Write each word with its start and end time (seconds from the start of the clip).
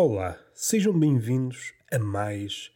Olá, 0.00 0.38
sejam 0.54 0.96
bem-vindos 0.96 1.72
a 1.90 1.98
mais 1.98 2.70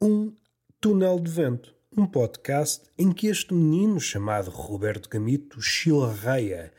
um 0.00 0.32
Túnel 0.80 1.18
de 1.18 1.28
Vento, 1.28 1.74
um 1.90 2.06
podcast 2.06 2.84
em 2.96 3.10
que 3.10 3.26
este 3.26 3.52
menino 3.52 3.98
chamado 3.98 4.48
Roberto 4.48 5.08
Gamito 5.08 5.60
chilreia 5.60 6.72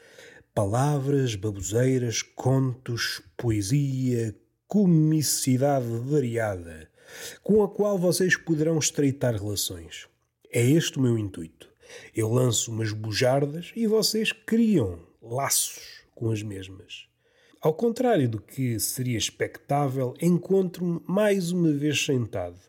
palavras, 0.55 1.36
baboseiras, 1.36 2.21
contos, 2.21 3.21
poesia, 3.36 4.33
comicidade 4.69 5.86
variada, 6.06 6.89
com 7.43 7.61
a 7.61 7.68
qual 7.68 8.00
vocês 8.00 8.37
poderão 8.37 8.79
estreitar 8.79 9.34
relações. 9.34 10.07
É 10.50 10.64
este 10.64 10.97
o 10.97 11.01
meu 11.01 11.18
intuito. 11.18 11.70
Eu 12.15 12.31
lanço 12.31 12.71
umas 12.71 12.93
bujardas 12.93 13.73
e 13.75 13.86
vocês 13.86 14.31
criam 14.31 15.06
laços 15.21 16.06
com 16.15 16.31
as 16.31 16.42
mesmas. 16.42 17.11
Ao 17.63 17.73
contrário 17.73 18.27
do 18.27 18.41
que 18.41 18.77
seria 18.77 19.17
expectável, 19.17 20.13
encontro-me 20.21 21.01
mais 21.07 21.53
uma 21.53 21.71
vez 21.71 22.03
sentado. 22.03 22.59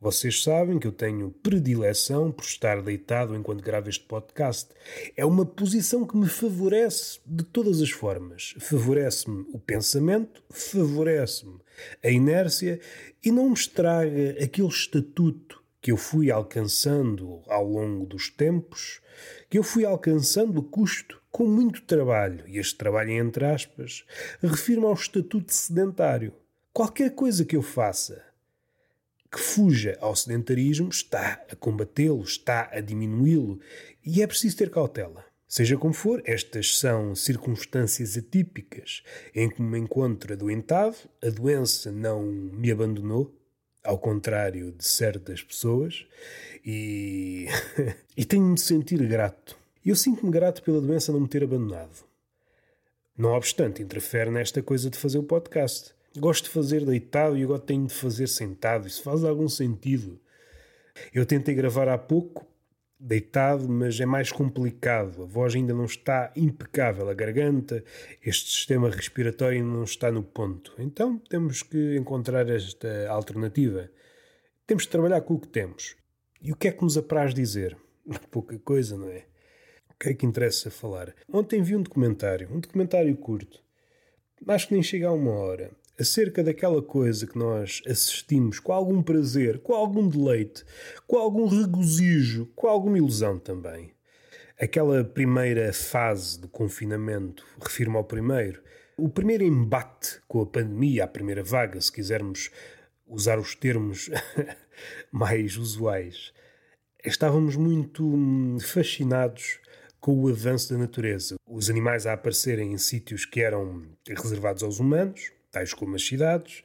Vocês 0.00 0.42
sabem 0.42 0.76
que 0.76 0.88
eu 0.88 0.90
tenho 0.90 1.30
predileção 1.40 2.32
por 2.32 2.44
estar 2.44 2.82
deitado 2.82 3.36
enquanto 3.36 3.62
gravo 3.62 3.88
este 3.88 4.04
podcast. 4.04 4.70
É 5.16 5.24
uma 5.24 5.46
posição 5.46 6.04
que 6.04 6.16
me 6.16 6.26
favorece 6.26 7.20
de 7.24 7.44
todas 7.44 7.80
as 7.80 7.90
formas. 7.90 8.56
Favorece-me 8.58 9.46
o 9.52 9.58
pensamento, 9.60 10.42
favorece-me 10.50 11.60
a 12.02 12.10
inércia 12.10 12.80
e 13.24 13.30
não 13.30 13.50
me 13.50 13.54
estraga 13.54 14.32
aquele 14.42 14.66
estatuto 14.66 15.62
que 15.84 15.92
eu 15.92 15.98
fui 15.98 16.30
alcançando 16.30 17.42
ao 17.46 17.68
longo 17.68 18.06
dos 18.06 18.30
tempos, 18.30 19.02
que 19.50 19.58
eu 19.58 19.62
fui 19.62 19.84
alcançando 19.84 20.58
a 20.58 20.64
custo 20.64 21.20
com 21.30 21.46
muito 21.46 21.82
trabalho, 21.82 22.42
e 22.48 22.56
este 22.56 22.74
trabalho 22.78 23.10
entre 23.10 23.44
aspas, 23.44 24.02
refiro-me 24.40 24.86
ao 24.86 24.94
estatuto 24.94 25.44
de 25.44 25.54
sedentário. 25.54 26.32
Qualquer 26.72 27.10
coisa 27.10 27.44
que 27.44 27.54
eu 27.54 27.60
faça 27.60 28.24
que 29.30 29.38
fuja 29.38 29.98
ao 30.00 30.16
sedentarismo 30.16 30.88
está 30.88 31.44
a 31.52 31.54
combatê-lo, 31.54 32.22
está 32.22 32.70
a 32.72 32.80
diminuí-lo, 32.80 33.60
e 34.02 34.22
é 34.22 34.26
preciso 34.26 34.56
ter 34.56 34.70
cautela. 34.70 35.22
Seja 35.46 35.76
como 35.76 35.92
for, 35.92 36.22
estas 36.24 36.78
são 36.78 37.14
circunstâncias 37.14 38.16
atípicas 38.16 39.02
em 39.34 39.50
que 39.50 39.60
me 39.60 39.78
encontro 39.78 40.32
adoentado, 40.32 40.96
a 41.22 41.28
doença 41.28 41.92
não 41.92 42.22
me 42.22 42.70
abandonou, 42.70 43.38
ao 43.84 43.98
contrário 43.98 44.72
de 44.72 44.84
certas 44.84 45.42
pessoas, 45.42 46.06
e, 46.64 47.46
e 48.16 48.24
tenho-me 48.24 48.54
de 48.54 48.62
sentir 48.62 49.06
grato 49.06 49.62
eu 49.84 49.94
sinto-me 49.94 50.32
grato 50.32 50.62
pela 50.62 50.80
doença 50.80 51.12
não 51.12 51.20
me 51.20 51.28
ter 51.28 51.44
abandonado. 51.44 52.06
Não 53.16 53.32
obstante, 53.32 53.82
interfere 53.82 54.30
nesta 54.30 54.62
coisa 54.62 54.88
de 54.88 54.96
fazer 54.96 55.18
o 55.18 55.22
podcast. 55.22 55.92
Gosto 56.16 56.44
de 56.44 56.50
fazer 56.50 56.86
deitado 56.86 57.36
e 57.36 57.42
agora 57.42 57.60
tenho 57.60 57.86
de 57.86 57.92
fazer 57.92 58.26
sentado. 58.28 58.86
Isso 58.86 59.02
faz 59.02 59.22
algum 59.22 59.46
sentido. 59.46 60.18
Eu 61.12 61.26
tentei 61.26 61.54
gravar 61.54 61.86
há 61.88 61.98
pouco, 61.98 62.46
deitado, 63.04 63.68
mas 63.68 64.00
é 64.00 64.06
mais 64.06 64.32
complicado. 64.32 65.22
A 65.22 65.26
voz 65.26 65.54
ainda 65.54 65.74
não 65.74 65.84
está 65.84 66.32
impecável, 66.34 67.08
a 67.08 67.14
garganta, 67.14 67.84
este 68.24 68.50
sistema 68.50 68.88
respiratório 68.88 69.62
não 69.62 69.84
está 69.84 70.10
no 70.10 70.22
ponto. 70.22 70.74
Então 70.78 71.18
temos 71.28 71.62
que 71.62 71.96
encontrar 71.96 72.48
esta 72.48 73.08
alternativa. 73.10 73.90
Temos 74.66 74.84
de 74.84 74.88
trabalhar 74.88 75.20
com 75.20 75.34
o 75.34 75.38
que 75.38 75.48
temos. 75.48 75.94
E 76.40 76.50
o 76.50 76.56
que 76.56 76.68
é 76.68 76.72
que 76.72 76.82
nos 76.82 76.96
apraz 76.96 77.34
dizer? 77.34 77.76
Pouca 78.30 78.58
coisa, 78.58 78.96
não 78.96 79.10
é? 79.10 79.24
O 79.90 79.94
que 80.00 80.08
é 80.08 80.14
que 80.14 80.26
interessa 80.26 80.70
falar? 80.70 81.14
Ontem 81.30 81.62
vi 81.62 81.76
um 81.76 81.82
documentário, 81.82 82.48
um 82.50 82.58
documentário 82.58 83.14
curto, 83.16 83.62
acho 84.48 84.68
que 84.68 84.74
nem 84.74 84.82
chega 84.82 85.08
a 85.08 85.12
uma 85.12 85.30
hora, 85.30 85.70
acerca 85.98 86.42
daquela 86.42 86.82
coisa 86.82 87.26
que 87.26 87.38
nós 87.38 87.82
assistimos 87.86 88.58
com 88.58 88.72
algum 88.72 89.02
prazer, 89.02 89.58
com 89.60 89.74
algum 89.74 90.08
deleite, 90.08 90.64
com 91.06 91.16
algum 91.16 91.46
regozijo, 91.46 92.46
com 92.54 92.66
alguma 92.66 92.98
ilusão 92.98 93.38
também. 93.38 93.92
Aquela 94.58 95.04
primeira 95.04 95.72
fase 95.72 96.40
do 96.40 96.48
confinamento, 96.48 97.44
refiro-me 97.60 97.96
ao 97.96 98.04
primeiro, 98.04 98.62
o 98.96 99.08
primeiro 99.08 99.42
embate 99.42 100.20
com 100.28 100.40
a 100.40 100.46
pandemia, 100.46 101.04
a 101.04 101.08
primeira 101.08 101.42
vaga, 101.42 101.80
se 101.80 101.90
quisermos 101.90 102.50
usar 103.06 103.38
os 103.38 103.54
termos 103.54 104.08
mais 105.10 105.56
usuais, 105.56 106.32
estávamos 107.04 107.56
muito 107.56 108.04
hum, 108.04 108.58
fascinados 108.60 109.58
com 110.00 110.22
o 110.22 110.28
avanço 110.28 110.72
da 110.72 110.78
natureza. 110.78 111.36
Os 111.48 111.70
animais 111.70 112.06
a 112.06 112.12
aparecerem 112.12 112.72
em 112.72 112.78
sítios 112.78 113.24
que 113.24 113.40
eram 113.40 113.82
reservados 114.06 114.62
aos 114.62 114.78
humanos, 114.78 115.32
tais 115.54 115.72
como 115.72 115.94
as 115.94 116.04
cidades, 116.04 116.62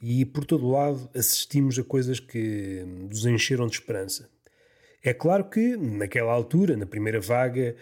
e 0.00 0.24
por 0.24 0.44
todo 0.44 0.70
lado 0.70 1.10
assistimos 1.14 1.78
a 1.78 1.84
coisas 1.84 2.18
que 2.18 2.84
nos 2.86 3.26
encheram 3.26 3.66
de 3.66 3.74
esperança. 3.74 4.30
É 5.02 5.12
claro 5.12 5.48
que, 5.48 5.76
naquela 5.76 6.32
altura, 6.32 6.76
na 6.76 6.86
primeira 6.86 7.20
vaga, 7.20 7.74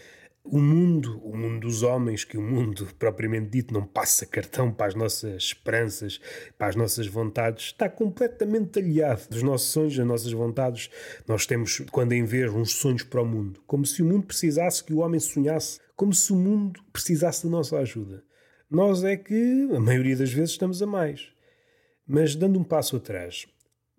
o 0.45 0.59
mundo, 0.59 1.21
o 1.23 1.37
mundo 1.37 1.67
dos 1.67 1.83
homens, 1.83 2.25
que 2.25 2.39
o 2.39 2.43
mundo 2.43 2.89
propriamente 2.99 3.51
dito 3.51 3.75
não 3.75 3.85
passa 3.85 4.25
cartão 4.25 4.73
para 4.73 4.87
as 4.87 4.95
nossas 4.95 5.43
esperanças, 5.43 6.21
para 6.57 6.69
as 6.69 6.77
nossas 6.77 7.07
vontades, 7.07 7.67
está 7.67 7.89
completamente 7.89 8.79
aliado 8.79 9.29
dos 9.29 9.43
nossos 9.43 9.69
sonhos, 9.69 9.97
das 9.97 10.07
nossas 10.07 10.33
vontades. 10.33 10.91
Nós 11.27 11.45
temos, 11.45 11.83
quando 11.91 12.13
em 12.13 12.25
vez, 12.25 12.51
uns 12.53 12.73
sonhos 12.73 13.03
para 13.03 13.21
o 13.21 13.27
mundo, 13.27 13.61
como 13.67 13.85
se 13.85 14.03
o 14.03 14.07
mundo 14.07 14.27
precisasse 14.27 14.83
que 14.83 14.95
o 14.95 14.99
homem 14.99 15.21
sonhasse, 15.21 15.81
como 15.95 16.15
se 16.15 16.33
o 16.33 16.37
mundo 16.37 16.81
precisasse 16.93 17.45
da 17.45 17.51
nossa 17.51 17.77
ajuda. 17.79 18.25
Nós 18.71 19.03
é 19.03 19.17
que, 19.17 19.69
a 19.75 19.81
maioria 19.81 20.17
das 20.17 20.33
vezes, 20.33 20.51
estamos 20.51 20.83
a 20.83 20.87
mais. 20.87 21.29
Mas 22.07 22.35
dando 22.35 22.59
um 22.59 22.65
passo 22.65 22.97
atrás, 22.97 23.47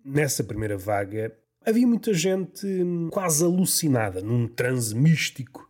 nessa 0.04 0.44
primeira 0.44 0.76
vaga, 0.76 1.36
Havia 1.62 1.86
muita 1.86 2.14
gente 2.14 2.66
hum, 2.66 3.10
quase 3.10 3.44
alucinada, 3.44 4.22
num 4.22 4.48
transe 4.48 4.94
místico, 4.94 5.68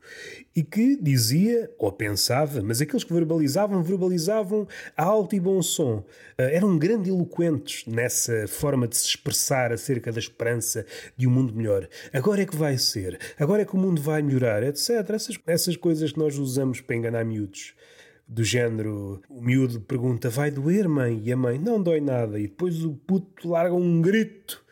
e 0.55 0.63
que 0.63 0.95
dizia, 0.95 1.69
ou 1.81 1.91
pensava, 1.91 2.63
mas 2.63 2.81
aqueles 2.81 3.03
que 3.03 3.13
verbalizavam, 3.13 3.83
verbalizavam 3.83 4.69
a 4.97 5.03
alto 5.03 5.35
e 5.35 5.41
bom 5.41 5.61
som. 5.61 6.05
Eh, 6.39 6.55
eram 6.55 6.79
grandiloquentes 6.79 7.85
nessa 7.89 8.47
forma 8.47 8.87
de 8.87 8.97
se 8.97 9.05
expressar 9.05 9.73
acerca 9.73 10.13
da 10.13 10.21
esperança 10.21 10.87
de 11.17 11.27
um 11.27 11.31
mundo 11.33 11.53
melhor. 11.53 11.89
Agora 12.13 12.43
é 12.43 12.47
que 12.47 12.57
vai 12.57 12.79
ser, 12.79 13.19
agora 13.37 13.63
é 13.63 13.65
que 13.65 13.75
o 13.75 13.79
mundo 13.79 14.01
vai 14.01 14.23
melhorar, 14.23 14.63
etc. 14.63 14.91
Essas, 15.11 15.41
essas 15.45 15.77
coisas 15.77 16.13
que 16.13 16.19
nós 16.21 16.39
usamos 16.39 16.81
para 16.81 16.95
enganar 16.95 17.25
miúdos 17.25 17.75
do 18.31 18.45
género, 18.45 19.21
o 19.29 19.43
miúdo 19.43 19.81
pergunta, 19.81 20.31
vai 20.31 20.51
doer, 20.51 20.89
mãe? 20.89 21.21
E 21.25 21.33
a 21.33 21.37
mãe, 21.37 21.59
não 21.59 21.83
dói 21.83 22.01
nada. 22.01 22.39
E 22.39 22.45
depois 22.45 22.85
o 22.85 22.95
puto 22.95 23.49
larga 23.49 23.75
um 23.75 24.01
grito 24.01 24.65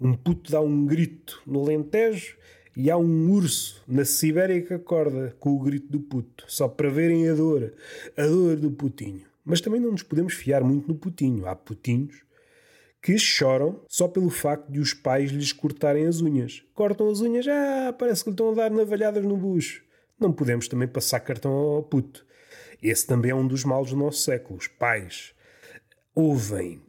um 0.00 0.14
puto 0.14 0.50
dá 0.50 0.62
um 0.62 0.86
grito 0.86 1.42
no 1.46 1.60
Alentejo 1.60 2.34
e 2.74 2.90
há 2.90 2.96
um 2.96 3.30
urso 3.30 3.84
na 3.86 4.02
Sibéria 4.02 4.62
que 4.62 4.72
acorda 4.72 5.36
com 5.38 5.50
o 5.50 5.58
grito 5.58 5.88
do 5.88 6.00
puto, 6.00 6.44
só 6.48 6.66
para 6.66 6.88
verem 6.88 7.28
a 7.28 7.34
dor, 7.34 7.74
a 8.16 8.26
dor 8.26 8.56
do 8.56 8.70
putinho. 8.70 9.26
Mas 9.44 9.60
também 9.60 9.78
não 9.78 9.90
nos 9.90 10.02
podemos 10.02 10.32
fiar 10.32 10.64
muito 10.64 10.88
no 10.88 10.94
putinho. 10.94 11.46
Há 11.46 11.54
putinhos 11.54 12.22
que 13.02 13.18
choram 13.18 13.84
só 13.88 14.08
pelo 14.08 14.30
facto 14.30 14.72
de 14.72 14.80
os 14.80 14.94
pais 14.94 15.30
lhes 15.30 15.52
cortarem 15.52 16.06
as 16.06 16.22
unhas. 16.22 16.62
Cortam 16.72 17.10
as 17.10 17.20
unhas, 17.20 17.46
ah, 17.46 17.92
parece 17.92 18.24
que 18.24 18.30
lhe 18.30 18.34
estão 18.34 18.52
a 18.52 18.54
dar 18.54 18.70
navalhadas 18.70 19.24
no 19.24 19.36
bucho. 19.36 19.82
Não 20.18 20.32
podemos 20.32 20.66
também 20.66 20.88
passar 20.88 21.20
cartão 21.20 21.52
ao 21.52 21.82
puto. 21.82 22.24
Esse 22.82 23.06
também 23.06 23.30
é 23.30 23.34
um 23.34 23.46
dos 23.46 23.64
males 23.64 23.90
do 23.90 23.96
nosso 23.96 24.22
século. 24.22 24.58
Os 24.58 24.66
pais 24.66 25.32
ouvem 26.14 26.80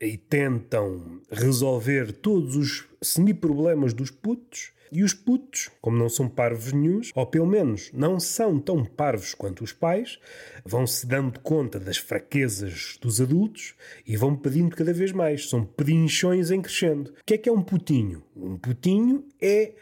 e 0.00 0.16
tentam 0.16 1.20
resolver 1.30 2.12
todos 2.12 2.56
os 2.56 2.86
semi-problemas 3.02 3.92
dos 3.92 4.10
putos. 4.10 4.72
E 4.90 5.02
os 5.02 5.12
putos, 5.12 5.68
como 5.82 5.98
não 5.98 6.08
são 6.08 6.28
parvos 6.30 6.72
nenhums, 6.72 7.12
ou 7.14 7.26
pelo 7.26 7.46
menos 7.46 7.90
não 7.92 8.18
são 8.18 8.58
tão 8.58 8.84
parvos 8.86 9.34
quanto 9.34 9.62
os 9.62 9.70
pais, 9.70 10.18
vão 10.64 10.86
se 10.86 11.06
dando 11.06 11.40
conta 11.40 11.78
das 11.78 11.98
fraquezas 11.98 12.96
dos 12.98 13.20
adultos 13.20 13.74
e 14.06 14.16
vão 14.16 14.34
pedindo 14.34 14.74
cada 14.74 14.92
vez 14.94 15.12
mais. 15.12 15.50
São 15.50 15.62
pedinchões 15.62 16.50
em 16.50 16.62
crescendo. 16.62 17.10
O 17.10 17.24
que 17.26 17.34
é 17.34 17.38
que 17.38 17.50
é 17.50 17.52
um 17.52 17.62
putinho? 17.62 18.22
Um 18.34 18.56
putinho 18.56 19.26
é 19.40 19.72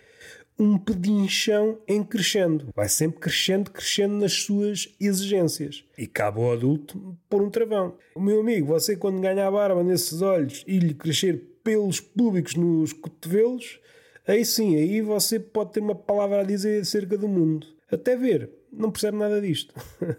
um 0.59 0.79
pedinchão 0.79 1.79
em 1.87 2.03
crescendo. 2.03 2.69
Vai 2.75 2.89
sempre 2.89 3.21
crescendo, 3.21 3.71
crescendo 3.71 4.15
nas 4.15 4.33
suas 4.33 4.95
exigências. 4.99 5.85
E 5.99 6.07
cabe 6.07 6.41
ao 6.41 6.53
adulto 6.53 7.17
pôr 7.29 7.43
um 7.43 7.51
travão. 7.51 7.97
O 8.15 8.21
meu 8.21 8.41
amigo, 8.41 8.69
você 8.69 8.97
quando 8.97 9.21
ganha 9.21 9.47
a 9.47 9.51
barba 9.51 9.83
nesses 9.83 10.23
olhos 10.23 10.65
e 10.67 10.79
lhe 10.79 10.95
crescer 10.95 11.37
pelos 11.63 12.01
públicos 12.01 12.55
nos 12.55 12.93
cotovelos, 12.93 13.81
aí 14.27 14.45
sim, 14.45 14.77
aí 14.77 15.01
você 15.03 15.39
pode 15.39 15.73
ter 15.73 15.81
uma 15.81 15.95
palavra 15.95 16.41
a 16.41 16.45
dizer 16.45 16.81
acerca 16.81 17.19
do 17.19 17.29
mundo. 17.29 17.67
Até 17.91 18.17
ver, 18.17 18.51
não 18.73 18.91
percebe 18.91 19.19
nada 19.19 19.41
disto. 19.41 19.75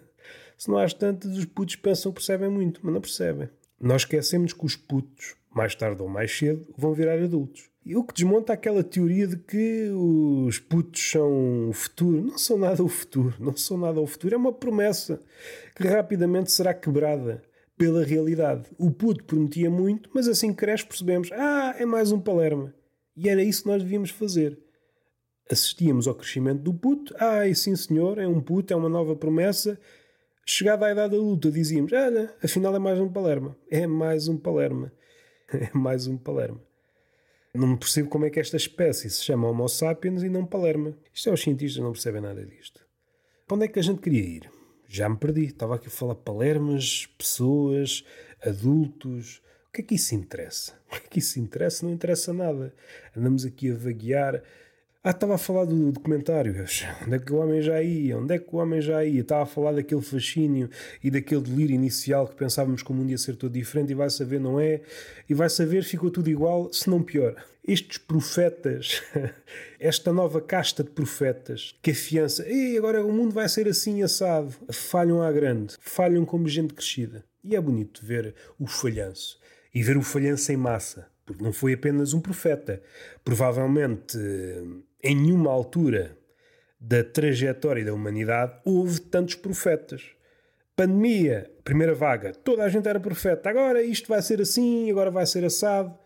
Se 0.58 0.70
não 0.70 0.78
às 0.78 0.94
tantas, 0.94 1.38
os 1.38 1.46
putos 1.46 1.76
pensam 1.76 2.12
que 2.12 2.16
percebem 2.16 2.50
muito, 2.50 2.80
mas 2.84 2.94
não 2.94 3.02
percebem. 3.02 3.50
Nós 3.80 4.02
esquecemos 4.02 4.54
que 4.54 4.66
os 4.66 4.76
putos, 4.76 5.36
mais 5.54 5.76
tarde 5.76 6.02
ou 6.02 6.10
mais 6.10 6.36
cedo, 6.36 6.66
vão 6.76 6.94
virar 6.94 7.22
adultos. 7.22 7.70
E 7.88 7.96
o 7.96 8.04
que 8.04 8.14
desmonta 8.14 8.52
aquela 8.52 8.84
teoria 8.84 9.26
de 9.26 9.38
que 9.38 9.90
os 9.94 10.60
putos 10.60 11.10
são 11.10 11.70
o 11.70 11.72
futuro. 11.74 12.22
Não 12.22 12.38
são 12.38 12.58
nada 12.58 12.84
o 12.84 12.88
futuro. 12.90 13.34
Não 13.40 13.56
são 13.56 13.78
nada 13.78 14.02
o 14.02 14.06
futuro. 14.06 14.36
É 14.36 14.38
uma 14.38 14.52
promessa 14.52 15.22
que 15.74 15.88
rapidamente 15.88 16.52
será 16.52 16.74
quebrada 16.74 17.42
pela 17.78 18.04
realidade. 18.04 18.70
O 18.78 18.92
puto 18.92 19.24
prometia 19.24 19.70
muito, 19.70 20.10
mas 20.14 20.28
assim 20.28 20.50
que 20.50 20.58
cresce 20.58 20.86
percebemos: 20.86 21.32
ah, 21.32 21.76
é 21.80 21.86
mais 21.86 22.12
um 22.12 22.20
Palerma. 22.20 22.76
E 23.16 23.30
era 23.30 23.42
isso 23.42 23.64
que 23.64 23.70
nós 23.70 23.82
devíamos 23.82 24.10
fazer. 24.10 24.60
Assistíamos 25.50 26.10
ao 26.10 26.16
crescimento 26.16 26.64
do 26.64 26.74
puto, 26.74 27.16
ah, 27.18 27.44
sim 27.56 27.74
senhor, 27.74 28.18
é 28.18 28.28
um 28.28 28.42
puto, 28.42 28.74
é 28.74 28.76
uma 28.76 28.90
nova 28.90 29.16
promessa. 29.16 29.80
Chegada 30.46 30.88
à 30.88 30.92
idade 30.92 31.16
adulta, 31.16 31.50
dizíamos: 31.50 31.94
olha, 31.94 32.36
afinal 32.44 32.76
é 32.76 32.80
mais 32.80 33.00
um 33.00 33.08
Palerma. 33.08 33.56
É 33.72 33.88
mais 33.88 34.28
um 34.28 34.36
Palerma. 34.38 34.92
É 35.50 35.70
mais 35.74 36.08
um 36.08 36.18
Palerma. 36.18 36.68
Não 37.58 37.76
percebo 37.76 38.08
como 38.08 38.24
é 38.26 38.30
que 38.30 38.40
esta 38.40 38.56
espécie 38.56 39.10
se 39.10 39.24
chama 39.24 39.50
Homo 39.50 39.68
sapiens 39.68 40.22
e 40.22 40.30
não 40.30 40.46
Palerma. 40.46 40.96
Isto 41.12 41.30
é, 41.30 41.34
os 41.34 41.42
cientistas 41.42 41.82
não 41.84 41.92
percebem 41.92 42.22
nada 42.22 42.46
disto. 42.46 42.86
Para 43.48 43.56
onde 43.56 43.66
é 43.66 43.68
que 43.68 43.80
a 43.80 43.82
gente 43.82 44.00
queria 44.00 44.22
ir? 44.22 44.52
Já 44.88 45.10
me 45.10 45.18
perdi. 45.18 45.46
Estava 45.46 45.76
aqui 45.76 45.88
a 45.88 45.90
falar 45.90 46.14
palermas, 46.14 47.08
pessoas, 47.18 48.06
adultos. 48.46 49.42
O 49.70 49.72
que 49.74 49.82
é 49.82 49.84
que 49.84 49.96
isso 49.96 50.14
interessa? 50.14 50.78
O 50.88 50.92
que 50.92 50.96
é 50.98 51.10
que 51.10 51.20
isso 51.20 51.40
interessa? 51.40 51.86
Não 51.86 51.92
interessa 51.92 52.32
nada. 52.32 52.74
Andamos 53.16 53.44
aqui 53.44 53.72
a 53.72 53.76
vaguear. 53.76 54.44
Ah, 55.08 55.12
estava 55.12 55.36
a 55.36 55.38
falar 55.38 55.64
do 55.64 55.94
documentário. 55.94 56.54
Onde 57.06 57.16
é 57.16 57.20
que 57.20 57.32
o 57.32 57.38
homem 57.38 57.62
já 57.62 57.82
ia? 57.82 58.18
Onde 58.18 58.36
é 58.36 58.38
que 58.38 58.54
o 58.54 58.58
homem 58.58 58.82
já 58.82 59.06
ia? 59.06 59.22
Estava 59.22 59.44
a 59.44 59.46
falar 59.46 59.72
daquele 59.72 60.02
fascínio 60.02 60.70
e 61.02 61.10
daquele 61.10 61.40
delírio 61.40 61.74
inicial 61.74 62.28
que 62.28 62.36
pensávamos 62.36 62.84
que 62.84 62.92
o 62.92 62.94
mundo 62.94 63.10
ia 63.10 63.18
ser 63.18 63.38
todo 63.38 63.54
diferente 63.54 63.92
e 63.92 63.96
vai 63.96 64.10
saber, 64.10 64.38
não 64.38 64.60
é? 64.60 64.82
E 65.30 65.34
vai 65.34 65.50
saber, 65.50 65.86
ficou 65.86 66.12
tudo 66.12 66.30
igual, 66.30 66.74
se 66.74 66.90
não 66.90 67.02
pior. 67.02 67.42
Estes 67.66 68.00
profetas, 68.00 69.02
esta 69.80 70.12
nova 70.12 70.42
casta 70.42 70.84
de 70.84 70.90
profetas 70.90 71.74
que 71.82 71.92
afiança, 71.92 72.46
e 72.46 72.78
agora 72.78 73.02
o 73.02 73.14
mundo 73.14 73.32
vai 73.32 73.48
ser 73.48 73.66
assim 73.70 74.04
assado, 74.04 74.54
falham 74.74 75.22
à 75.22 75.32
grande, 75.32 75.76
falham 75.80 76.26
como 76.26 76.50
gente 76.50 76.74
crescida. 76.74 77.24
E 77.42 77.56
é 77.56 77.62
bonito 77.62 78.06
ver 78.06 78.36
o 78.60 78.68
falhanço 78.68 79.40
e 79.74 79.82
ver 79.82 79.96
o 79.96 80.04
falhanço 80.04 80.52
em 80.52 80.58
massa 80.58 81.08
porque 81.28 81.44
não 81.44 81.52
foi 81.52 81.74
apenas 81.74 82.14
um 82.14 82.22
profeta. 82.22 82.82
Provavelmente, 83.24 84.18
em 85.04 85.16
nenhuma 85.16 85.52
altura 85.52 86.18
da 86.80 87.04
trajetória 87.04 87.84
da 87.84 87.94
humanidade 87.94 88.60
houve 88.66 89.02
tantos 89.02 89.36
profetas. 89.36 90.04
Pandemia, 90.76 91.52
primeira 91.64 91.96
vaga, 91.96 92.34
toda 92.34 92.64
a 92.64 92.70
gente 92.70 92.88
era 92.88 93.00
profeta. 93.00 93.50
Agora 93.50 93.82
isto 93.82 94.08
vai 94.08 94.22
ser 94.22 94.42
assim, 94.42 94.90
agora 94.92 95.10
vai 95.10 95.26
ser 95.26 95.44
assado. 95.44 95.98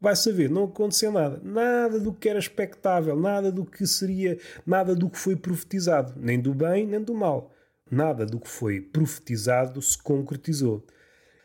Vai 0.00 0.16
saber, 0.16 0.50
não 0.50 0.64
aconteceu 0.64 1.10
nada. 1.12 1.40
Nada 1.42 1.98
do 1.98 2.12
que 2.12 2.28
era 2.28 2.38
expectável, 2.38 3.16
nada 3.16 3.50
do 3.50 3.64
que 3.64 3.86
seria, 3.86 4.38
nada 4.66 4.94
do 4.94 5.08
que 5.08 5.18
foi 5.18 5.36
profetizado, 5.36 6.14
nem 6.16 6.40
do 6.40 6.54
bem, 6.54 6.86
nem 6.86 7.00
do 7.00 7.14
mal. 7.14 7.52
Nada 7.90 8.26
do 8.26 8.40
que 8.40 8.48
foi 8.48 8.80
profetizado 8.80 9.80
se 9.80 9.96
concretizou 9.96 10.84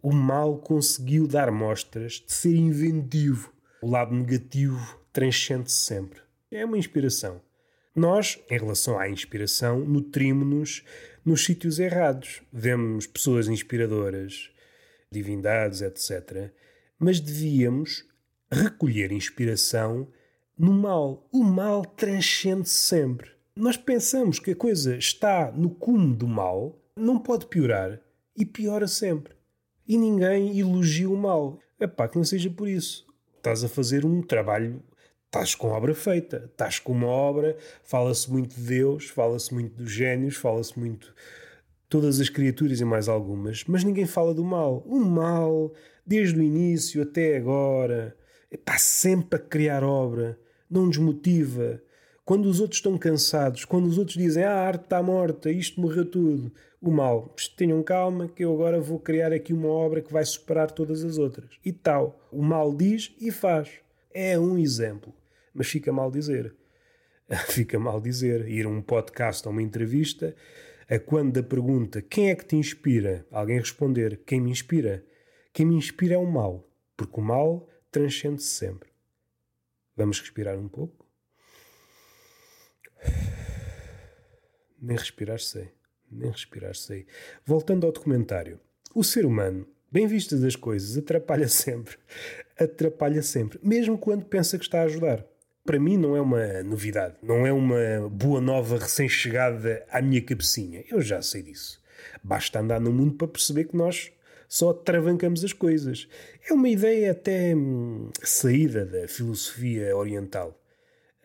o 0.01 0.13
mal 0.13 0.57
conseguiu 0.57 1.27
dar 1.27 1.51
mostras 1.51 2.23
de 2.25 2.31
ser 2.31 2.55
inventivo. 2.55 3.51
O 3.81 3.89
lado 3.89 4.13
negativo 4.13 4.99
transcende-se 5.11 5.75
sempre. 5.75 6.21
É 6.51 6.65
uma 6.65 6.77
inspiração. 6.77 7.41
Nós, 7.95 8.39
em 8.49 8.57
relação 8.57 8.97
à 8.97 9.09
inspiração, 9.09 9.79
nutrimos-nos 9.79 10.83
nos 11.25 11.45
sítios 11.45 11.79
errados. 11.79 12.41
Vemos 12.51 13.05
pessoas 13.07 13.47
inspiradoras, 13.47 14.49
divindades, 15.11 15.81
etc. 15.81 16.51
Mas 16.97 17.19
devíamos 17.19 18.05
recolher 18.51 19.11
inspiração 19.11 20.07
no 20.57 20.73
mal. 20.73 21.27
O 21.31 21.43
mal 21.43 21.85
transcende 21.85 22.69
sempre. 22.69 23.31
Nós 23.55 23.77
pensamos 23.77 24.39
que 24.39 24.51
a 24.51 24.55
coisa 24.55 24.95
está 24.97 25.51
no 25.51 25.69
cume 25.69 26.15
do 26.15 26.27
mal, 26.27 26.81
não 26.95 27.19
pode 27.19 27.47
piorar 27.47 28.01
e 28.35 28.45
piora 28.45 28.87
sempre 28.87 29.39
e 29.89 29.97
ninguém 29.97 30.59
elogia 30.59 31.09
o 31.09 31.17
mal. 31.17 31.59
É 31.79 31.87
pá, 31.87 32.07
que 32.07 32.15
não 32.15 32.23
seja 32.23 32.47
por 32.47 32.69
isso. 32.69 33.07
Estás 33.35 33.63
a 33.63 33.67
fazer 33.67 34.05
um 34.05 34.21
trabalho, 34.21 34.83
estás 35.29 35.53
com 35.53 35.67
obra 35.69 35.93
feita, 35.93 36.49
estás 36.51 36.79
com 36.79 36.91
uma 36.91 37.05
obra, 37.05 37.55
fala-se 37.83 38.29
muito 38.31 38.55
de 38.55 38.61
Deus, 38.61 39.09
fala-se 39.09 39.53
muito 39.53 39.75
dos 39.75 39.91
génios, 39.91 40.35
fala-se 40.35 40.77
muito 40.77 41.13
todas 41.87 42.19
as 42.19 42.29
criaturas 42.29 42.81
e 42.81 42.85
mais 42.85 43.07
algumas, 43.07 43.63
mas 43.65 43.83
ninguém 43.83 44.07
fala 44.07 44.33
do 44.33 44.43
mal. 44.43 44.83
O 44.87 44.99
mal, 44.99 45.71
desde 46.05 46.39
o 46.39 46.41
início 46.41 47.03
até 47.03 47.37
agora, 47.37 48.17
está 48.51 48.79
sempre 48.79 49.39
a 49.39 49.41
criar 49.41 49.83
obra, 49.83 50.39
não 50.67 50.89
desmotiva. 50.89 51.79
Quando 52.25 52.47
os 52.47 52.59
outros 52.59 52.79
estão 52.79 52.97
cansados, 52.97 53.65
quando 53.65 53.85
os 53.85 53.99
outros 53.99 54.17
dizem 54.17 54.43
ah, 54.43 54.51
a 54.51 54.67
arte 54.67 54.85
está 54.85 55.01
morta, 55.03 55.51
isto 55.51 55.79
morreu 55.79 56.05
tudo, 56.05 56.51
o 56.81 56.89
mal, 56.89 57.35
tenham 57.55 57.83
calma 57.83 58.27
que 58.27 58.43
eu 58.43 58.51
agora 58.51 58.81
vou 58.81 58.99
criar 58.99 59.31
aqui 59.31 59.53
uma 59.53 59.69
obra 59.69 60.01
que 60.01 60.11
vai 60.11 60.25
superar 60.25 60.71
todas 60.71 61.03
as 61.03 61.19
outras. 61.19 61.51
E 61.63 61.71
tal. 61.71 62.19
O 62.31 62.41
mal 62.41 62.75
diz 62.75 63.13
e 63.21 63.31
faz. 63.31 63.69
É 64.11 64.39
um 64.39 64.57
exemplo. 64.57 65.13
Mas 65.59 65.67
fica 65.67 65.91
mal 65.91 66.09
dizer. 66.09 66.55
fica 67.51 67.77
mal 67.77 67.99
dizer. 67.99 68.47
Ir 68.47 68.65
a 68.65 68.69
um 68.69 68.81
podcast 68.81 69.45
ou 69.45 69.51
uma 69.51 69.61
entrevista, 69.61 70.33
a 70.89 70.97
quando 70.97 71.33
da 71.33 71.43
pergunta 71.43 72.01
quem 72.01 72.29
é 72.29 72.35
que 72.35 72.45
te 72.45 72.55
inspira, 72.55 73.27
alguém 73.29 73.59
responder 73.59 74.21
quem 74.25 74.39
me 74.39 74.51
inspira. 74.51 75.05
Quem 75.51 75.65
me 75.65 75.75
inspira 75.75 76.15
é 76.15 76.17
o 76.17 76.25
mal, 76.25 76.65
porque 76.95 77.19
o 77.19 77.21
mal 77.23 77.67
transcende 77.91 78.41
-se 78.41 78.47
sempre. 78.47 78.89
Vamos 79.97 80.21
respirar 80.21 80.57
um 80.57 80.69
pouco? 80.69 81.05
Nem 84.81 84.95
respirar 84.95 85.41
sei. 85.41 85.73
Nem 86.09 86.31
respirar 86.31 86.73
sei. 86.73 87.05
Voltando 87.45 87.85
ao 87.85 87.91
documentário. 87.91 88.61
O 88.95 89.03
ser 89.03 89.25
humano, 89.25 89.67
bem 89.91 90.07
vistas 90.07 90.41
as 90.41 90.55
coisas, 90.55 90.97
atrapalha 90.97 91.49
sempre. 91.51 91.97
Atrapalha 92.57 93.21
sempre. 93.21 93.59
Mesmo 93.61 93.97
quando 93.97 94.23
pensa 94.23 94.57
que 94.57 94.63
está 94.63 94.79
a 94.79 94.85
ajudar. 94.85 95.28
Para 95.69 95.79
mim 95.79 95.97
não 95.97 96.17
é 96.17 96.21
uma 96.21 96.63
novidade. 96.63 97.13
Não 97.21 97.45
é 97.45 97.53
uma 97.53 98.09
boa 98.09 98.41
nova 98.41 98.79
recém-chegada 98.79 99.85
à 99.91 100.01
minha 100.01 100.19
cabecinha. 100.19 100.83
Eu 100.89 100.99
já 100.99 101.21
sei 101.21 101.43
disso. 101.43 101.79
Basta 102.23 102.59
andar 102.59 102.81
no 102.81 102.91
mundo 102.91 103.13
para 103.13 103.27
perceber 103.27 103.65
que 103.65 103.77
nós 103.77 104.11
só 104.47 104.73
travancamos 104.73 105.43
as 105.43 105.53
coisas. 105.53 106.07
É 106.49 106.53
uma 106.53 106.67
ideia 106.67 107.11
até 107.11 107.55
hum, 107.55 108.09
saída 108.23 108.83
da 108.83 109.07
filosofia 109.07 109.95
oriental. 109.95 110.59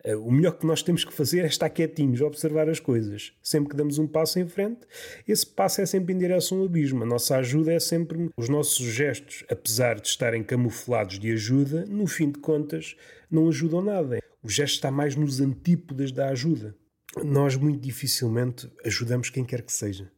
Eh, 0.03 0.15
o 0.15 0.29
melhor 0.29 0.59
que 0.59 0.67
nós 0.67 0.83
temos 0.83 1.03
que 1.03 1.11
fazer 1.11 1.39
é 1.39 1.47
estar 1.47 1.71
quietinhos, 1.71 2.21
observar 2.21 2.69
as 2.69 2.79
coisas. 2.79 3.33
Sempre 3.41 3.71
que 3.71 3.75
damos 3.75 3.97
um 3.97 4.05
passo 4.05 4.37
em 4.37 4.47
frente, 4.47 4.81
esse 5.27 5.47
passo 5.47 5.81
é 5.81 5.87
sempre 5.87 6.13
em 6.13 6.19
direção 6.19 6.59
ao 6.59 6.65
abismo. 6.65 7.01
A 7.01 7.07
nossa 7.07 7.35
ajuda 7.37 7.73
é 7.73 7.79
sempre. 7.79 8.29
Os 8.37 8.47
nossos 8.47 8.85
gestos, 8.85 9.43
apesar 9.49 9.99
de 9.99 10.07
estarem 10.07 10.43
camuflados 10.43 11.17
de 11.17 11.31
ajuda, 11.31 11.83
no 11.87 12.05
fim 12.05 12.29
de 12.29 12.37
contas, 12.37 12.95
não 13.31 13.49
ajudam 13.49 13.81
nada. 13.81 14.19
O 14.45 14.49
gesto 14.49 14.75
está 14.75 14.91
mais 14.91 15.15
nos 15.15 15.41
antípodas 15.41 16.11
da 16.11 16.29
ajuda. 16.29 16.75
Nós 17.23 17.55
muito 17.55 17.81
dificilmente 17.81 18.71
ajudamos 18.85 19.31
quem 19.31 19.43
quer 19.43 19.63
que 19.63 19.73
seja. 19.73 20.11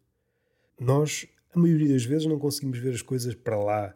Nós, 0.77 1.25
a 1.55 1.57
maioria 1.57 1.93
das 1.93 2.03
vezes, 2.03 2.27
não 2.27 2.37
conseguimos 2.37 2.77
ver 2.77 2.93
as 2.93 3.01
coisas 3.01 3.33
para 3.33 3.57
lá 3.57 3.95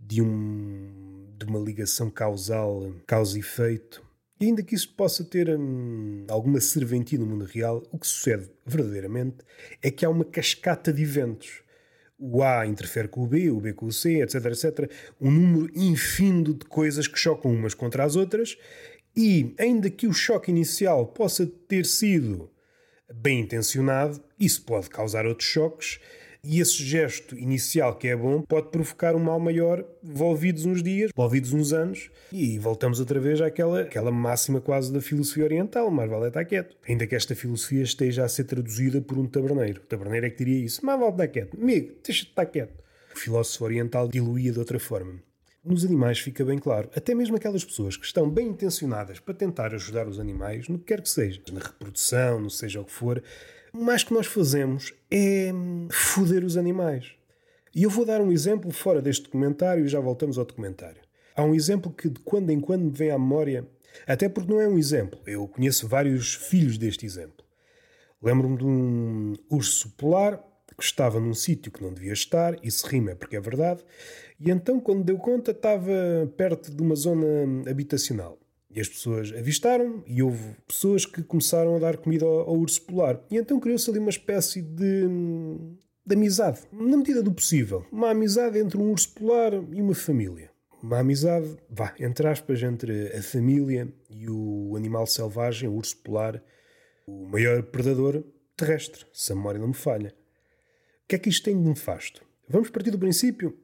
de, 0.00 0.22
um, 0.22 1.34
de 1.36 1.44
uma 1.44 1.58
ligação 1.58 2.08
causal, 2.08 2.94
causa 3.06 3.36
e 3.36 3.40
efeito 3.40 4.02
e 4.40 4.46
ainda 4.46 4.62
que 4.62 4.74
isso 4.74 4.88
possa 4.94 5.22
ter 5.22 5.50
hum, 5.50 6.24
alguma 6.30 6.62
serventia 6.62 7.18
no 7.18 7.26
mundo 7.26 7.44
real, 7.44 7.82
o 7.92 7.98
que 7.98 8.06
sucede 8.06 8.48
verdadeiramente 8.64 9.38
é 9.82 9.90
que 9.90 10.02
há 10.02 10.08
uma 10.08 10.24
cascata 10.24 10.90
de 10.90 11.02
eventos. 11.02 11.60
O 12.18 12.42
A 12.42 12.66
interfere 12.66 13.06
com 13.06 13.22
o 13.22 13.26
B, 13.26 13.50
o 13.50 13.60
B 13.60 13.74
com 13.74 13.84
o 13.84 13.92
C, 13.92 14.22
etc, 14.22 14.46
etc. 14.46 14.90
Um 15.20 15.30
número 15.30 15.70
infindo 15.74 16.54
de 16.54 16.64
coisas 16.64 17.06
que 17.06 17.18
chocam 17.18 17.52
umas 17.52 17.74
contra 17.74 18.02
as 18.02 18.16
outras 18.16 18.56
e, 19.18 19.52
ainda 19.58 19.90
que 19.90 20.06
o 20.06 20.12
choque 20.12 20.48
inicial 20.48 21.04
possa 21.04 21.44
ter 21.44 21.84
sido 21.84 22.48
bem 23.12 23.40
intencionado, 23.40 24.22
isso 24.38 24.62
pode 24.62 24.88
causar 24.88 25.26
outros 25.26 25.48
choques 25.48 25.98
e 26.44 26.60
esse 26.60 26.84
gesto 26.84 27.36
inicial 27.36 27.96
que 27.96 28.06
é 28.06 28.14
bom 28.14 28.42
pode 28.42 28.70
provocar 28.70 29.16
um 29.16 29.18
mal 29.18 29.40
maior, 29.40 29.84
envolvidos 30.04 30.64
uns 30.64 30.84
dias, 30.84 31.10
envolvidos 31.12 31.52
uns 31.52 31.72
anos, 31.72 32.10
e 32.32 32.60
voltamos 32.60 33.00
outra 33.00 33.18
vez 33.18 33.40
àquela, 33.40 33.80
àquela 33.80 34.12
máxima 34.12 34.60
quase 34.60 34.92
da 34.92 35.00
filosofia 35.00 35.42
oriental, 35.42 35.90
mais 35.90 36.08
vale 36.08 36.28
estar 36.28 36.44
quieto. 36.44 36.76
Ainda 36.88 37.04
que 37.04 37.16
esta 37.16 37.34
filosofia 37.34 37.82
esteja 37.82 38.24
a 38.24 38.28
ser 38.28 38.44
traduzida 38.44 39.00
por 39.00 39.18
um 39.18 39.26
taberneiro. 39.26 39.80
O 39.80 39.86
taberneiro 39.86 40.26
é 40.26 40.30
que 40.30 40.44
diria 40.44 40.64
isso, 40.64 40.86
mais 40.86 41.00
vale 41.00 41.10
estar 41.10 41.26
quieto. 41.26 41.60
Amigo, 41.60 41.92
deixa 42.04 42.22
de 42.22 42.30
estar 42.30 42.46
quieto. 42.46 42.78
O 43.12 43.18
filósofo 43.18 43.64
oriental 43.64 44.06
diluía 44.06 44.52
de 44.52 44.60
outra 44.60 44.78
forma. 44.78 45.27
Nos 45.68 45.84
animais 45.84 46.18
fica 46.18 46.42
bem 46.46 46.56
claro, 46.56 46.88
até 46.96 47.14
mesmo 47.14 47.36
aquelas 47.36 47.62
pessoas 47.62 47.94
que 47.94 48.06
estão 48.06 48.30
bem 48.30 48.48
intencionadas 48.48 49.20
para 49.20 49.34
tentar 49.34 49.74
ajudar 49.74 50.08
os 50.08 50.18
animais, 50.18 50.66
no 50.66 50.78
que 50.78 50.86
quer 50.86 51.02
que 51.02 51.10
seja, 51.10 51.42
na 51.52 51.60
reprodução, 51.60 52.40
no 52.40 52.48
seja 52.48 52.80
o 52.80 52.86
que 52.86 52.90
for, 52.90 53.22
o 53.74 53.84
mais 53.84 54.02
que 54.02 54.14
nós 54.14 54.26
fazemos 54.26 54.94
é 55.10 55.52
foder 55.90 56.42
os 56.42 56.56
animais. 56.56 57.12
E 57.74 57.82
eu 57.82 57.90
vou 57.90 58.06
dar 58.06 58.22
um 58.22 58.32
exemplo 58.32 58.70
fora 58.70 59.02
deste 59.02 59.24
documentário 59.24 59.84
e 59.84 59.88
já 59.88 60.00
voltamos 60.00 60.38
ao 60.38 60.46
documentário. 60.46 61.02
Há 61.36 61.44
um 61.44 61.54
exemplo 61.54 61.92
que 61.92 62.08
de 62.08 62.20
quando 62.20 62.48
em 62.48 62.60
quando 62.60 62.84
me 62.84 62.90
vem 62.90 63.10
à 63.10 63.18
memória, 63.18 63.68
até 64.06 64.26
porque 64.26 64.50
não 64.50 64.62
é 64.62 64.66
um 64.66 64.78
exemplo, 64.78 65.20
eu 65.26 65.46
conheço 65.46 65.86
vários 65.86 66.32
filhos 66.34 66.78
deste 66.78 67.04
exemplo. 67.04 67.44
Lembro-me 68.22 68.56
de 68.56 68.64
um 68.64 69.34
urso 69.50 69.90
polar 69.98 70.42
que 70.78 70.84
estava 70.84 71.18
num 71.18 71.34
sítio 71.34 71.72
que 71.72 71.82
não 71.82 71.92
devia 71.92 72.12
estar, 72.12 72.56
isso 72.62 72.86
rima 72.86 73.16
porque 73.16 73.36
é 73.36 73.40
verdade, 73.40 73.84
e 74.40 74.50
então, 74.50 74.78
quando 74.78 75.02
deu 75.02 75.18
conta, 75.18 75.50
estava 75.50 75.92
perto 76.36 76.70
de 76.70 76.80
uma 76.80 76.94
zona 76.94 77.68
habitacional. 77.68 78.38
E 78.70 78.80
as 78.80 78.88
pessoas 78.88 79.32
avistaram 79.32 80.04
e 80.06 80.22
houve 80.22 80.54
pessoas 80.66 81.04
que 81.04 81.22
começaram 81.22 81.74
a 81.74 81.78
dar 81.78 81.96
comida 81.96 82.24
ao, 82.24 82.50
ao 82.50 82.56
urso 82.56 82.82
polar. 82.82 83.20
E 83.30 83.36
então 83.36 83.58
criou-se 83.58 83.90
ali 83.90 83.98
uma 83.98 84.10
espécie 84.10 84.62
de, 84.62 85.08
de 86.06 86.14
amizade, 86.14 86.60
na 86.70 86.96
medida 86.96 87.22
do 87.22 87.32
possível. 87.32 87.84
Uma 87.90 88.10
amizade 88.10 88.58
entre 88.58 88.78
um 88.78 88.90
urso 88.92 89.10
polar 89.14 89.54
e 89.72 89.82
uma 89.82 89.94
família. 89.94 90.50
Uma 90.80 91.00
amizade, 91.00 91.56
vá, 91.68 91.92
entre 91.98 92.28
aspas, 92.28 92.62
entre 92.62 93.08
a 93.08 93.22
família 93.22 93.92
e 94.08 94.30
o 94.30 94.76
animal 94.76 95.06
selvagem, 95.08 95.68
o 95.68 95.74
urso 95.74 95.96
polar, 95.96 96.40
o 97.06 97.26
maior 97.26 97.64
predador 97.64 98.22
terrestre, 98.56 99.04
se 99.12 99.32
a 99.32 99.34
memória 99.34 99.58
não 99.58 99.68
me 99.68 99.74
falha. 99.74 100.14
O 101.08 101.16
que 101.16 101.16
é 101.16 101.18
que 101.20 101.30
isto 101.30 101.44
tem 101.44 101.56
de 101.56 101.66
nefasto? 101.66 102.22
Vamos 102.46 102.68
partir 102.68 102.90
do 102.90 102.98
princípio 102.98 103.58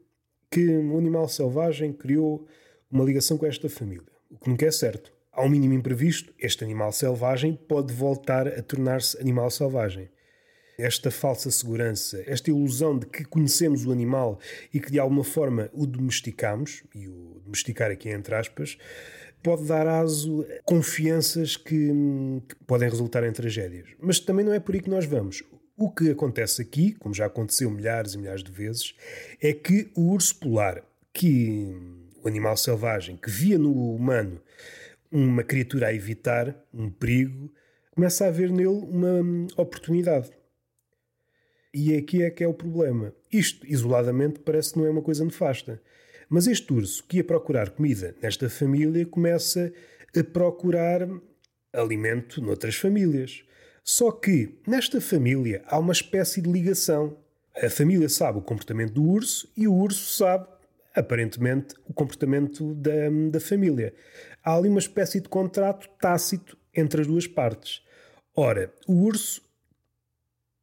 que 0.51 0.67
um 0.67 0.97
animal 0.97 1.29
selvagem 1.29 1.93
criou 1.93 2.49
uma 2.91 3.05
ligação 3.05 3.37
com 3.37 3.45
esta 3.45 3.69
família, 3.69 4.09
o 4.31 4.39
que 4.39 4.49
nunca 4.49 4.65
é 4.65 4.71
certo. 4.71 5.13
Ao 5.31 5.47
mínimo 5.47 5.75
imprevisto, 5.75 6.33
este 6.39 6.65
animal 6.65 6.91
selvagem 6.91 7.55
pode 7.55 7.93
voltar 7.93 8.49
a 8.49 8.63
tornar-se 8.63 9.21
animal 9.21 9.51
selvagem. 9.51 10.09
Esta 10.79 11.11
falsa 11.11 11.51
segurança, 11.51 12.25
esta 12.27 12.49
ilusão 12.49 12.99
de 12.99 13.05
que 13.05 13.27
conhecemos 13.27 13.85
o 13.85 13.93
animal 13.93 14.41
e 14.73 14.81
que 14.81 14.91
de 14.91 14.99
alguma 14.99 15.23
forma 15.23 15.69
o 15.75 15.87
domesticamos, 15.87 16.83
e 16.95 17.09
o 17.09 17.43
domesticar 17.45 17.91
aqui 17.91 18.09
entre 18.09 18.35
aspas, 18.35 18.79
pode 19.43 19.67
dar 19.67 19.87
aso 19.87 20.47
a 20.49 20.63
confianças 20.63 21.59
que, 21.59 21.93
que 22.49 22.55
podem 22.67 22.89
resultar 22.89 23.23
em 23.23 23.33
tragédias. 23.33 23.91
Mas 24.01 24.19
também 24.19 24.47
não 24.47 24.55
é 24.55 24.59
por 24.59 24.75
aí 24.75 24.81
que 24.81 24.89
nós 24.89 25.05
vamos. 25.05 25.45
O 25.77 25.91
que 25.91 26.09
acontece 26.11 26.63
aqui, 26.63 26.93
como 26.93 27.13
já 27.13 27.27
aconteceu 27.27 27.69
milhares 27.69 28.15
e 28.15 28.19
milhares 28.19 28.45
de 28.45 28.53
vezes, 28.53 28.95
é 29.41 29.53
que 29.53 29.91
o 29.97 30.13
urso 30.13 30.39
polar, 30.39 30.85
que 31.13 31.67
o 32.23 32.29
animal 32.29 32.57
selvagem, 32.57 33.17
que 33.17 33.29
via 33.29 33.59
no 33.59 33.95
humano 33.95 34.41
uma 35.11 35.43
criatura 35.43 35.89
a 35.89 35.95
evitar, 35.95 36.55
um 36.73 36.89
perigo, 36.89 37.53
começa 37.91 38.27
a 38.27 38.31
ver 38.31 38.51
nele 38.51 38.69
uma 38.69 39.47
oportunidade. 39.57 40.31
E 41.73 41.97
aqui 41.97 42.23
é 42.23 42.31
que 42.31 42.45
é 42.45 42.49
o 42.49 42.55
problema. 42.55 43.13
Isto, 43.33 43.67
isoladamente, 43.67 44.39
parece 44.39 44.73
que 44.73 44.79
não 44.79 44.87
é 44.87 44.91
uma 44.91 45.03
coisa 45.03 45.25
nefasta. 45.25 45.83
Mas 46.29 46.47
este 46.47 46.73
urso 46.73 47.05
que 47.05 47.17
ia 47.17 47.25
procurar 47.25 47.71
comida 47.71 48.15
nesta 48.23 48.49
família 48.49 49.05
começa 49.07 49.73
a 50.17 50.25
procurar 50.25 51.09
alimento 51.73 52.41
noutras 52.41 52.77
famílias. 52.77 53.45
Só 53.85 54.11
que 54.11 54.59
nesta 54.67 54.99
família 54.99 55.63
há 55.67 55.79
uma 55.79 55.93
espécie 55.93 56.41
de 56.41 56.51
ligação. 56.51 57.19
A 57.55 57.69
família 57.69 58.09
sabe 58.09 58.39
o 58.39 58.43
comportamento 58.43 58.95
do 58.95 59.05
urso 59.05 59.47
e 59.55 59.69
o 59.69 59.75
urso 59.75 60.15
sabe, 60.15 60.49
aparentemente, 60.95 61.75
o 61.87 61.93
comportamento 61.93 62.75
da, 62.77 63.11
da 63.31 63.39
família. 63.39 63.95
Há 64.43 64.57
ali 64.57 64.71
uma 64.71 64.79
espécie 64.79 65.21
de 65.21 65.29
contrato 65.29 65.87
tácito 66.01 66.57
entre 66.75 67.03
as 67.03 67.07
duas 67.07 67.27
partes. 67.27 67.83
Ora, 68.35 68.73
o 68.89 68.95
urso 69.05 69.43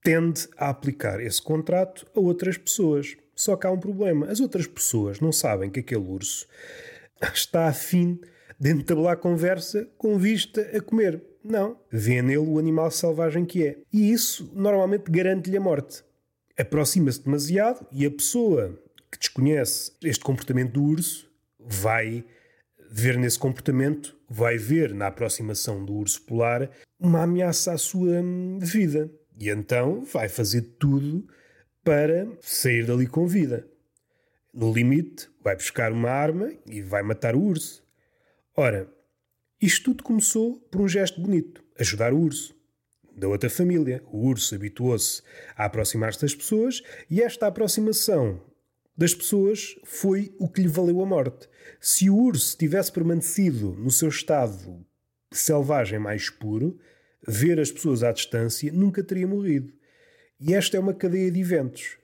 tende 0.03 0.49
a 0.57 0.69
aplicar 0.69 1.21
esse 1.21 1.41
contrato 1.41 2.07
a 2.15 2.19
outras 2.19 2.57
pessoas. 2.57 3.15
Só 3.35 3.55
que 3.55 3.67
há 3.67 3.71
um 3.71 3.79
problema: 3.79 4.25
as 4.31 4.39
outras 4.39 4.65
pessoas 4.65 5.19
não 5.19 5.31
sabem 5.31 5.69
que 5.69 5.79
aquele 5.79 6.03
urso 6.03 6.47
está 7.33 7.67
afim 7.67 8.19
de 8.59 8.71
entabelar 8.71 9.17
conversa 9.17 9.87
com 9.95 10.17
vista 10.17 10.61
a 10.75 10.81
comer. 10.81 11.30
Não. 11.43 11.77
Vê 11.91 12.21
nele 12.21 12.37
o 12.37 12.59
animal 12.59 12.91
selvagem 12.91 13.45
que 13.45 13.65
é. 13.65 13.77
E 13.91 14.11
isso 14.11 14.51
normalmente 14.53 15.09
garante-lhe 15.11 15.57
a 15.57 15.61
morte. 15.61 16.03
Aproxima-se 16.57 17.23
demasiado 17.23 17.85
e 17.91 18.05
a 18.05 18.11
pessoa 18.11 18.79
que 19.11 19.17
desconhece 19.17 19.91
este 20.03 20.23
comportamento 20.23 20.73
do 20.73 20.83
urso 20.83 21.29
vai 21.59 22.23
ver 22.89 23.17
nesse 23.17 23.39
comportamento, 23.39 24.17
vai 24.29 24.57
ver 24.57 24.93
na 24.93 25.07
aproximação 25.07 25.83
do 25.83 25.93
urso 25.93 26.21
polar 26.23 26.69
uma 26.99 27.23
ameaça 27.23 27.71
à 27.71 27.77
sua 27.77 28.21
hum, 28.21 28.59
vida. 28.59 29.09
E 29.39 29.49
então 29.49 30.03
vai 30.05 30.29
fazer 30.29 30.61
tudo 30.77 31.25
para 31.83 32.27
sair 32.41 32.85
dali 32.85 33.07
com 33.07 33.25
vida. 33.25 33.67
No 34.53 34.71
limite, 34.73 35.29
vai 35.41 35.55
buscar 35.55 35.91
uma 35.91 36.09
arma 36.09 36.51
e 36.65 36.81
vai 36.81 37.01
matar 37.01 37.35
o 37.35 37.41
urso. 37.41 37.83
Ora, 38.55 38.87
isto 39.61 39.91
tudo 39.91 40.03
começou 40.03 40.55
por 40.71 40.81
um 40.81 40.87
gesto 40.87 41.21
bonito: 41.21 41.63
ajudar 41.77 42.13
o 42.13 42.19
urso. 42.19 42.55
Da 43.15 43.27
outra 43.27 43.49
família, 43.49 44.01
o 44.11 44.25
urso 44.25 44.55
habituou-se 44.55 45.21
a 45.55 45.65
aproximar-se 45.65 46.21
das 46.21 46.33
pessoas 46.33 46.81
e 47.09 47.21
esta 47.21 47.45
aproximação 47.45 48.41
das 48.97 49.13
pessoas 49.13 49.75
foi 49.83 50.33
o 50.39 50.47
que 50.49 50.61
lhe 50.61 50.67
valeu 50.67 51.01
a 51.01 51.05
morte. 51.05 51.47
Se 51.79 52.09
o 52.09 52.15
urso 52.15 52.57
tivesse 52.57 52.91
permanecido 52.91 53.73
no 53.73 53.91
seu 53.91 54.09
estado 54.09 54.85
selvagem 55.31 55.99
mais 55.99 56.29
puro, 56.29 56.79
ver 57.27 57.59
as 57.59 57.71
pessoas 57.71 58.01
à 58.03 58.11
distância 58.11 58.71
nunca 58.71 59.03
teria 59.03 59.27
morrido. 59.27 59.71
E 60.39 60.53
esta 60.53 60.77
é 60.77 60.79
uma 60.79 60.93
cadeia 60.93 61.29
de 61.29 61.39
eventos. 61.39 61.97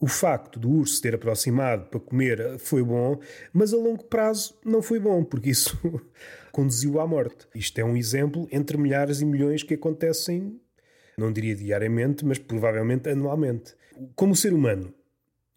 O 0.00 0.06
facto 0.06 0.58
do 0.58 0.70
urso 0.70 1.00
ter 1.00 1.14
aproximado 1.14 1.86
para 1.86 2.00
comer 2.00 2.58
foi 2.58 2.82
bom, 2.82 3.20
mas 3.52 3.72
a 3.72 3.76
longo 3.76 4.04
prazo 4.04 4.58
não 4.64 4.82
foi 4.82 4.98
bom, 4.98 5.22
porque 5.22 5.50
isso 5.50 5.78
conduziu 6.52 7.00
à 7.00 7.06
morte. 7.06 7.48
Isto 7.54 7.78
é 7.80 7.84
um 7.84 7.96
exemplo 7.96 8.46
entre 8.52 8.76
milhares 8.76 9.20
e 9.20 9.24
milhões 9.24 9.62
que 9.62 9.74
acontecem, 9.74 10.60
não 11.16 11.32
diria 11.32 11.56
diariamente, 11.56 12.24
mas 12.24 12.38
provavelmente 12.38 13.08
anualmente. 13.08 13.74
Como 14.14 14.34
o 14.34 14.36
ser 14.36 14.52
humano 14.52 14.94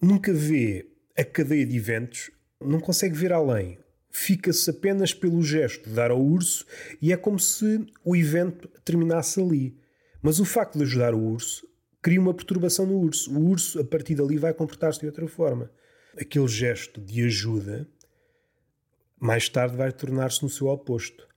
nunca 0.01 0.33
vê 0.33 0.87
a 1.17 1.23
cadeia 1.23 1.65
de 1.65 1.75
eventos, 1.75 2.31
não 2.61 2.79
consegue 2.79 3.15
ver 3.15 3.31
além. 3.31 3.77
Fica-se 4.09 4.69
apenas 4.69 5.13
pelo 5.13 5.43
gesto 5.43 5.89
de 5.89 5.95
dar 5.95 6.09
ao 6.09 6.21
urso 6.21 6.65
e 7.01 7.11
é 7.11 7.17
como 7.17 7.37
se 7.37 7.85
o 8.03 8.15
evento 8.15 8.69
terminasse 8.83 9.41
ali. 9.41 9.77
Mas 10.21 10.39
o 10.39 10.45
facto 10.45 10.77
de 10.77 10.83
ajudar 10.83 11.13
o 11.13 11.21
urso 11.21 11.67
cria 12.01 12.21
uma 12.21 12.33
perturbação 12.33 12.85
no 12.85 12.97
urso. 12.97 13.31
O 13.37 13.49
urso, 13.49 13.79
a 13.79 13.83
partir 13.83 14.15
dali, 14.15 14.37
vai 14.37 14.53
comportar-se 14.53 15.01
de 15.01 15.07
outra 15.07 15.27
forma. 15.27 15.69
Aquele 16.17 16.47
gesto 16.47 17.01
de 17.01 17.23
ajuda, 17.23 17.87
mais 19.19 19.49
tarde, 19.49 19.77
vai 19.77 19.91
tornar-se 19.91 20.43
no 20.43 20.49
seu 20.49 20.67
oposto. 20.67 21.27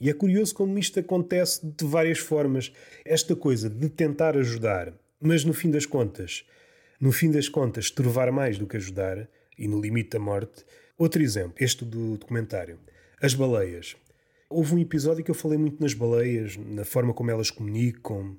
E 0.00 0.10
é 0.10 0.12
curioso 0.12 0.54
como 0.54 0.78
isto 0.78 0.98
acontece 1.00 1.64
de 1.64 1.84
várias 1.84 2.18
formas. 2.18 2.72
Esta 3.04 3.34
coisa 3.34 3.70
de 3.70 3.88
tentar 3.88 4.36
ajudar, 4.36 4.92
mas 5.20 5.44
no 5.44 5.52
fim 5.52 5.70
das 5.70 5.86
contas, 5.86 6.44
no 7.00 7.12
fim 7.12 7.30
das 7.30 7.48
contas, 7.48 7.90
trovar 7.90 8.30
mais 8.32 8.58
do 8.58 8.66
que 8.66 8.76
ajudar, 8.76 9.28
e 9.56 9.68
no 9.68 9.80
limite 9.80 10.10
da 10.10 10.18
morte. 10.18 10.64
Outro 10.98 11.22
exemplo, 11.22 11.54
este 11.60 11.84
do 11.84 12.18
documentário. 12.18 12.78
As 13.22 13.34
baleias. 13.34 13.96
Houve 14.50 14.74
um 14.74 14.78
episódio 14.78 15.24
que 15.24 15.30
eu 15.30 15.34
falei 15.34 15.58
muito 15.58 15.80
nas 15.80 15.94
baleias, 15.94 16.56
na 16.56 16.84
forma 16.84 17.14
como 17.14 17.30
elas 17.30 17.50
comunicam, 17.50 18.36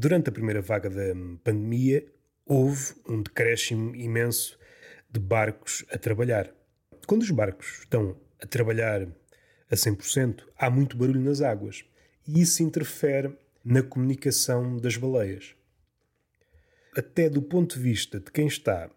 Durante 0.00 0.28
a 0.28 0.32
primeira 0.32 0.62
vaga 0.62 0.88
da 0.88 1.12
pandemia, 1.42 2.06
houve 2.46 2.94
um 3.08 3.20
decréscimo 3.20 3.96
imenso 3.96 4.56
de 5.10 5.18
barcos 5.18 5.84
a 5.90 5.98
trabalhar. 5.98 6.54
Quando 7.08 7.22
os 7.22 7.30
barcos 7.30 7.78
estão 7.78 8.14
a 8.38 8.46
trabalhar 8.46 9.08
a 9.70 9.74
100%, 9.74 10.42
há 10.58 10.68
muito 10.68 10.94
barulho 10.94 11.22
nas 11.22 11.40
águas 11.40 11.82
e 12.26 12.42
isso 12.42 12.62
interfere 12.62 13.34
na 13.64 13.82
comunicação 13.82 14.76
das 14.76 14.98
baleias. 14.98 15.54
Até 16.94 17.30
do 17.30 17.40
ponto 17.40 17.76
de 17.76 17.82
vista 17.82 18.20
de 18.20 18.30
quem 18.30 18.46
está 18.46 18.90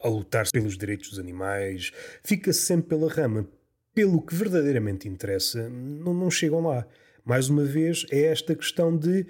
a 0.00 0.08
lutar 0.08 0.48
pelos 0.52 0.78
direitos 0.78 1.10
dos 1.10 1.18
animais, 1.18 1.90
fica 2.22 2.52
sempre 2.52 2.90
pela 2.90 3.12
rama. 3.12 3.48
Pelo 3.92 4.22
que 4.22 4.36
verdadeiramente 4.36 5.08
interessa, 5.08 5.68
não, 5.68 6.14
não 6.14 6.30
chegam 6.30 6.60
lá. 6.60 6.86
Mais 7.24 7.48
uma 7.48 7.64
vez, 7.64 8.06
é 8.12 8.26
esta 8.26 8.54
questão 8.54 8.96
de 8.96 9.26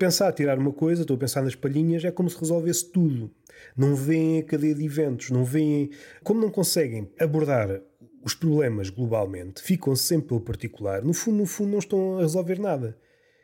pensar 0.00 0.32
tirar 0.32 0.58
uma 0.58 0.72
coisa, 0.72 1.02
estou 1.02 1.14
a 1.14 1.18
pensar 1.18 1.42
nas 1.42 1.54
palhinhas, 1.54 2.02
é 2.06 2.10
como 2.10 2.30
se 2.30 2.40
resolvesse 2.40 2.90
tudo. 2.90 3.30
Não 3.76 3.94
veem 3.94 4.38
a 4.38 4.42
cadeia 4.42 4.74
de 4.74 4.82
eventos, 4.82 5.30
não 5.30 5.44
veem. 5.44 5.90
Como 6.24 6.40
não 6.40 6.50
conseguem 6.50 7.12
abordar 7.20 7.82
os 8.24 8.32
problemas 8.32 8.88
globalmente, 8.88 9.62
ficam 9.62 9.94
sempre 9.94 10.28
pelo 10.28 10.40
particular, 10.40 11.02
no 11.02 11.12
fundo, 11.12 11.36
no 11.36 11.46
fundo, 11.46 11.72
não 11.72 11.78
estão 11.78 12.18
a 12.18 12.22
resolver 12.22 12.58
nada. 12.58 12.98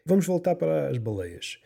Vamos 0.05 0.27
voltar 0.27 0.55
para 0.55 0.89
as 0.89 0.97
baleias. 0.97 1.59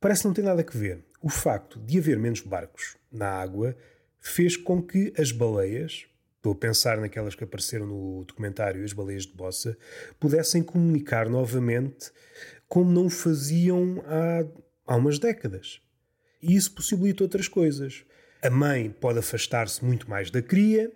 Parece 0.00 0.24
não 0.24 0.32
ter 0.32 0.42
nada 0.42 0.64
a 0.66 0.78
ver. 0.78 1.04
O 1.22 1.28
facto 1.28 1.78
de 1.78 1.98
haver 1.98 2.18
menos 2.18 2.40
barcos 2.40 2.96
na 3.12 3.28
água 3.28 3.76
fez 4.18 4.56
com 4.56 4.82
que 4.82 5.12
as 5.18 5.30
baleias, 5.30 6.06
estou 6.36 6.52
a 6.52 6.54
pensar 6.54 6.98
naquelas 6.98 7.34
que 7.34 7.44
apareceram 7.44 7.86
no 7.86 8.24
documentário 8.24 8.84
As 8.84 8.92
Baleias 8.92 9.24
de 9.24 9.34
Bossa, 9.34 9.76
pudessem 10.18 10.62
comunicar 10.62 11.28
novamente 11.28 12.12
como 12.68 12.90
não 12.90 13.08
faziam 13.08 14.02
há, 14.06 14.92
há 14.92 14.96
umas 14.96 15.18
décadas. 15.18 15.80
E 16.42 16.54
isso 16.54 16.74
possibilita 16.74 17.24
outras 17.24 17.48
coisas. 17.48 18.04
A 18.42 18.50
mãe 18.50 18.90
pode 18.90 19.18
afastar-se 19.18 19.84
muito 19.84 20.08
mais 20.08 20.30
da 20.30 20.40
cria 20.40 20.92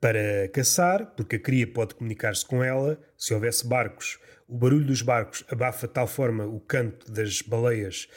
para 0.00 0.48
caçar, 0.52 1.14
porque 1.16 1.36
a 1.36 1.40
cria 1.40 1.66
pode 1.66 1.94
comunicar-se 1.94 2.44
com 2.46 2.62
ela. 2.62 3.00
Se 3.16 3.34
houvesse 3.34 3.66
barcos, 3.66 4.18
o 4.48 4.56
barulho 4.56 4.86
dos 4.86 5.02
barcos 5.02 5.44
abafa 5.48 5.86
de 5.86 5.94
tal 5.94 6.06
forma 6.06 6.46
o 6.46 6.60
canto 6.60 7.10
das 7.10 7.42
baleias 7.42 8.08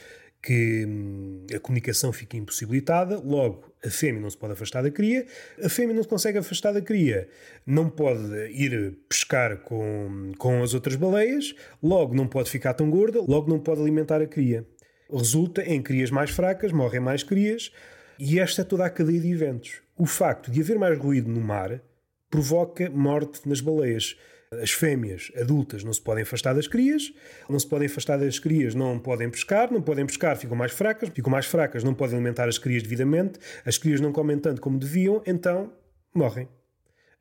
que 0.43 0.85
hum, 0.85 1.45
a 1.55 1.59
comunicação 1.59 2.11
fica 2.11 2.35
impossibilitada, 2.35 3.17
logo 3.17 3.73
a 3.83 3.89
fêmea 3.89 4.21
não 4.21 4.29
se 4.29 4.37
pode 4.37 4.53
afastar 4.53 4.83
da 4.83 4.91
cria, 4.91 5.25
a 5.63 5.69
fêmea 5.69 5.95
não 5.95 6.03
se 6.03 6.09
consegue 6.09 6.37
afastar 6.37 6.73
da 6.73 6.81
cria, 6.81 7.29
não 7.65 7.89
pode 7.89 8.21
ir 8.51 8.97
pescar 9.07 9.57
com, 9.59 10.33
com 10.37 10.61
as 10.61 10.73
outras 10.73 10.97
baleias, 10.97 11.55
logo 11.81 12.13
não 12.13 12.27
pode 12.27 12.51
ficar 12.51 12.73
tão 12.73 12.89
gorda, 12.89 13.21
logo 13.21 13.49
não 13.49 13.57
pode 13.57 13.81
alimentar 13.81 14.21
a 14.21 14.27
cria. 14.27 14.67
Resulta 15.09 15.63
em 15.63 15.81
crias 15.81 16.11
mais 16.11 16.29
fracas, 16.29 16.73
morrem 16.73 16.99
mais 16.99 17.23
crias, 17.23 17.71
e 18.19 18.39
esta 18.39 18.61
é 18.61 18.65
toda 18.65 18.85
a 18.85 18.89
cadeia 18.89 19.21
de 19.21 19.31
eventos. 19.31 19.81
O 19.97 20.05
facto 20.05 20.51
de 20.51 20.59
haver 20.59 20.77
mais 20.77 20.97
ruído 20.97 21.29
no 21.29 21.39
mar 21.39 21.81
provoca 22.29 22.89
morte 22.89 23.47
nas 23.47 23.61
baleias. 23.61 24.17
As 24.61 24.71
fêmeas 24.71 25.31
adultas 25.35 25.83
não 25.83 25.93
se 25.93 26.01
podem 26.01 26.23
afastar 26.23 26.53
das 26.53 26.67
crias, 26.67 27.13
não 27.49 27.59
se 27.59 27.67
podem 27.67 27.87
afastar 27.87 28.17
das 28.17 28.39
crias, 28.39 28.75
não 28.75 28.99
podem 28.99 29.29
pescar, 29.29 29.71
não 29.71 29.81
podem 29.81 30.05
pescar, 30.05 30.37
ficam 30.37 30.55
mais 30.55 30.71
fracas, 30.71 31.09
ficam 31.09 31.31
mais 31.31 31.45
fracas, 31.45 31.83
não 31.83 31.93
podem 31.93 32.15
alimentar 32.15 32.47
as 32.47 32.57
crias 32.57 32.83
devidamente, 32.83 33.39
as 33.65 33.77
crias 33.77 33.99
não 33.99 34.11
comem 34.11 34.37
tanto 34.37 34.61
como 34.61 34.77
deviam, 34.77 35.21
então 35.25 35.73
morrem. 36.13 36.47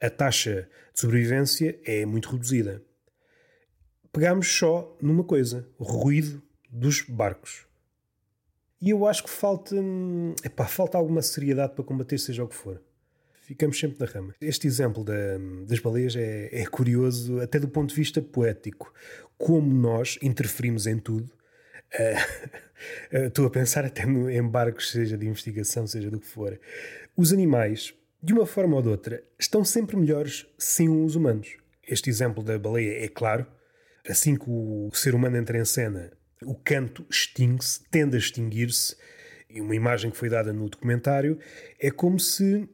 A 0.00 0.10
taxa 0.10 0.68
de 0.92 1.00
sobrevivência 1.00 1.78
é 1.84 2.04
muito 2.04 2.30
reduzida. 2.30 2.82
Pegamos 4.12 4.48
só 4.48 4.96
numa 5.00 5.24
coisa: 5.24 5.68
o 5.78 5.84
ruído 5.84 6.42
dos 6.68 7.02
barcos. 7.02 7.66
E 8.80 8.90
eu 8.90 9.06
acho 9.06 9.22
que 9.22 9.30
falta, 9.30 9.76
hum, 9.76 10.34
epá, 10.44 10.66
falta 10.66 10.98
alguma 10.98 11.22
seriedade 11.22 11.74
para 11.74 11.84
combater, 11.84 12.18
seja 12.18 12.42
o 12.42 12.48
que 12.48 12.54
for 12.56 12.82
ficamos 13.42 13.78
sempre 13.78 13.98
na 13.98 14.06
rama. 14.06 14.34
Este 14.40 14.66
exemplo 14.66 15.04
da, 15.04 15.38
das 15.66 15.78
baleias 15.78 16.16
é, 16.16 16.48
é, 16.52 16.64
curioso, 16.66 17.40
até 17.40 17.58
do 17.58 17.68
ponto 17.68 17.90
de 17.90 17.96
vista 17.96 18.22
poético. 18.22 18.92
Como 19.36 19.72
nós 19.74 20.18
interferimos 20.22 20.86
em 20.86 20.98
tudo. 20.98 21.30
Uh, 21.94 22.46
estou 23.26 23.46
a 23.46 23.50
pensar 23.50 23.84
até 23.84 24.06
no, 24.06 24.30
em 24.30 24.42
barcos, 24.42 24.90
seja 24.90 25.18
de 25.18 25.26
investigação, 25.26 25.86
seja 25.86 26.10
do 26.10 26.20
que 26.20 26.26
for. 26.26 26.58
Os 27.16 27.32
animais, 27.32 27.94
de 28.22 28.32
uma 28.32 28.46
forma 28.46 28.76
ou 28.76 28.82
de 28.82 28.88
outra, 28.88 29.22
estão 29.38 29.64
sempre 29.64 29.96
melhores 29.96 30.46
sem 30.56 30.88
os 30.88 31.16
humanos. 31.16 31.56
Este 31.86 32.08
exemplo 32.08 32.42
da 32.42 32.58
baleia 32.58 33.04
é 33.04 33.08
claro. 33.08 33.46
Assim 34.08 34.34
que 34.34 34.48
o 34.48 34.90
ser 34.92 35.14
humano 35.14 35.36
entra 35.36 35.58
em 35.58 35.64
cena, 35.64 36.12
o 36.44 36.54
canto 36.56 37.06
extingue-se, 37.08 37.84
tende 37.88 38.16
a 38.16 38.18
extinguir-se. 38.18 38.96
E 39.48 39.60
uma 39.60 39.76
imagem 39.76 40.10
que 40.10 40.16
foi 40.16 40.28
dada 40.28 40.52
no 40.52 40.68
documentário 40.68 41.38
é 41.78 41.90
como 41.90 42.18
se 42.18 42.68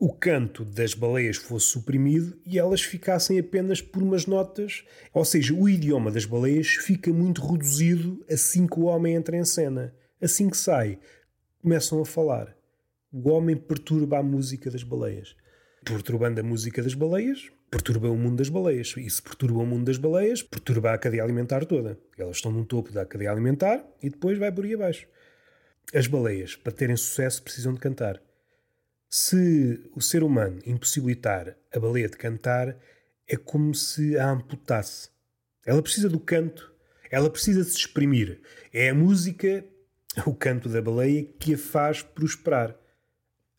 o 0.00 0.10
canto 0.10 0.64
das 0.64 0.94
baleias 0.94 1.36
fosse 1.36 1.66
suprimido 1.66 2.34
e 2.46 2.58
elas 2.58 2.80
ficassem 2.80 3.38
apenas 3.38 3.82
por 3.82 4.02
umas 4.02 4.24
notas, 4.24 4.82
ou 5.12 5.26
seja, 5.26 5.52
o 5.52 5.68
idioma 5.68 6.10
das 6.10 6.24
baleias 6.24 6.68
fica 6.68 7.12
muito 7.12 7.46
reduzido 7.46 8.24
assim 8.26 8.66
que 8.66 8.80
o 8.80 8.84
homem 8.84 9.14
entra 9.14 9.36
em 9.36 9.44
cena. 9.44 9.94
Assim 10.18 10.48
que 10.48 10.56
sai, 10.56 10.98
começam 11.60 12.00
a 12.00 12.06
falar. 12.06 12.56
O 13.12 13.28
homem 13.28 13.54
perturba 13.54 14.18
a 14.18 14.22
música 14.22 14.70
das 14.70 14.82
baleias. 14.82 15.36
Perturbando 15.84 16.40
a 16.40 16.42
música 16.42 16.82
das 16.82 16.94
baleias, 16.94 17.50
perturba 17.70 18.08
o 18.08 18.16
mundo 18.16 18.36
das 18.36 18.48
baleias. 18.48 18.94
E 18.96 19.10
se 19.10 19.20
perturba 19.20 19.58
o 19.58 19.66
mundo 19.66 19.84
das 19.84 19.98
baleias, 19.98 20.42
perturba 20.42 20.94
a 20.94 20.98
cadeia 20.98 21.22
alimentar 21.22 21.66
toda. 21.66 21.98
Elas 22.16 22.36
estão 22.36 22.50
no 22.50 22.64
topo 22.64 22.90
da 22.90 23.04
cadeia 23.04 23.32
alimentar 23.32 23.84
e 24.02 24.08
depois 24.08 24.38
vai 24.38 24.50
por 24.50 24.64
aí 24.64 24.72
abaixo. 24.72 25.06
As 25.92 26.06
baleias, 26.06 26.56
para 26.56 26.72
terem 26.72 26.96
sucesso, 26.96 27.42
precisam 27.42 27.74
de 27.74 27.80
cantar. 27.80 28.18
Se 29.12 29.90
o 29.92 30.00
ser 30.00 30.22
humano 30.22 30.60
impossibilitar 30.64 31.56
a 31.74 31.80
baleia 31.80 32.08
de 32.08 32.16
cantar, 32.16 32.78
é 33.26 33.36
como 33.36 33.74
se 33.74 34.16
a 34.16 34.30
amputasse. 34.30 35.10
Ela 35.66 35.82
precisa 35.82 36.08
do 36.08 36.20
canto, 36.20 36.72
ela 37.10 37.28
precisa 37.28 37.64
se 37.64 37.76
exprimir. 37.76 38.40
É 38.72 38.90
a 38.90 38.94
música, 38.94 39.64
o 40.24 40.32
canto 40.32 40.68
da 40.68 40.80
baleia, 40.80 41.24
que 41.40 41.54
a 41.54 41.58
faz 41.58 42.02
prosperar. 42.02 42.78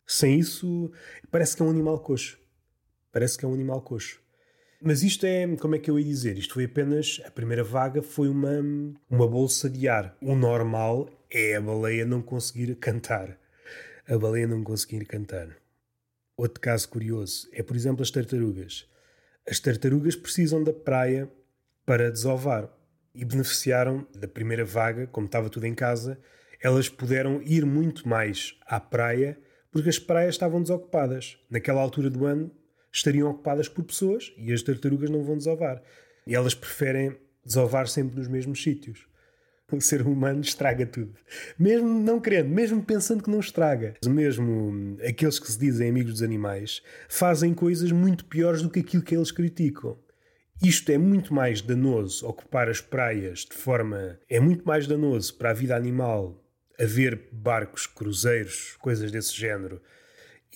Sem 0.06 0.38
isso, 0.38 0.90
parece 1.30 1.54
que 1.54 1.62
é 1.62 1.66
um 1.66 1.70
animal 1.70 2.00
coxo. 2.00 2.38
Parece 3.12 3.36
que 3.36 3.44
é 3.44 3.48
um 3.48 3.52
animal 3.52 3.82
coxo. 3.82 4.22
Mas 4.80 5.02
isto 5.02 5.26
é, 5.26 5.46
como 5.56 5.74
é 5.74 5.78
que 5.78 5.90
eu 5.90 5.98
ia 5.98 6.04
dizer? 6.06 6.38
Isto 6.38 6.54
foi 6.54 6.64
apenas, 6.64 7.20
a 7.26 7.30
primeira 7.30 7.62
vaga 7.62 8.00
foi 8.02 8.30
uma, 8.30 8.58
uma 9.10 9.28
bolsa 9.28 9.68
de 9.68 9.86
ar. 9.86 10.16
O 10.22 10.34
normal 10.34 11.10
é 11.30 11.56
a 11.56 11.60
baleia 11.60 12.06
não 12.06 12.22
conseguir 12.22 12.74
cantar 12.76 13.38
a 14.08 14.18
baleia 14.18 14.46
não 14.46 14.64
conseguir 14.64 15.04
cantar. 15.06 15.56
Outro 16.36 16.60
caso 16.60 16.88
curioso 16.88 17.48
é, 17.52 17.62
por 17.62 17.76
exemplo, 17.76 18.02
as 18.02 18.10
tartarugas. 18.10 18.88
As 19.48 19.60
tartarugas 19.60 20.16
precisam 20.16 20.62
da 20.62 20.72
praia 20.72 21.30
para 21.84 22.10
desovar 22.10 22.68
e 23.14 23.24
beneficiaram 23.24 24.06
da 24.14 24.26
primeira 24.26 24.64
vaga, 24.64 25.06
como 25.06 25.26
estava 25.26 25.50
tudo 25.50 25.66
em 25.66 25.74
casa, 25.74 26.18
elas 26.60 26.88
puderam 26.88 27.42
ir 27.42 27.64
muito 27.66 28.08
mais 28.08 28.58
à 28.66 28.80
praia 28.80 29.38
porque 29.70 29.88
as 29.88 29.98
praias 29.98 30.34
estavam 30.34 30.62
desocupadas. 30.62 31.38
Naquela 31.50 31.80
altura 31.80 32.10
do 32.10 32.24
ano 32.26 32.50
estariam 32.92 33.30
ocupadas 33.30 33.68
por 33.68 33.84
pessoas 33.84 34.32
e 34.36 34.52
as 34.52 34.62
tartarugas 34.62 35.10
não 35.10 35.22
vão 35.22 35.36
desovar. 35.36 35.82
E 36.26 36.34
elas 36.34 36.54
preferem 36.54 37.16
desovar 37.44 37.88
sempre 37.88 38.18
nos 38.18 38.28
mesmos 38.28 38.62
sítios 38.62 39.06
o 39.76 39.80
ser 39.80 40.02
humano 40.02 40.40
estraga 40.40 40.86
tudo. 40.86 41.14
Mesmo 41.58 41.88
não 41.88 42.20
querendo, 42.20 42.48
mesmo 42.48 42.82
pensando 42.82 43.22
que 43.22 43.30
não 43.30 43.40
estraga. 43.40 43.94
Mesmo 44.06 44.96
aqueles 45.06 45.38
que 45.38 45.50
se 45.50 45.58
dizem 45.58 45.88
amigos 45.88 46.12
dos 46.12 46.22
animais 46.22 46.82
fazem 47.08 47.54
coisas 47.54 47.90
muito 47.92 48.24
piores 48.24 48.62
do 48.62 48.70
que 48.70 48.80
aquilo 48.80 49.02
que 49.02 49.14
eles 49.14 49.32
criticam. 49.32 49.98
Isto 50.62 50.92
é 50.92 50.98
muito 50.98 51.34
mais 51.34 51.60
danoso, 51.60 52.26
ocupar 52.26 52.68
as 52.68 52.80
praias 52.80 53.40
de 53.40 53.54
forma. 53.54 54.18
É 54.28 54.38
muito 54.38 54.64
mais 54.64 54.86
danoso 54.86 55.34
para 55.36 55.50
a 55.50 55.54
vida 55.54 55.74
animal 55.74 56.40
haver 56.78 57.28
barcos, 57.32 57.86
cruzeiros, 57.86 58.76
coisas 58.78 59.10
desse 59.10 59.34
género, 59.34 59.80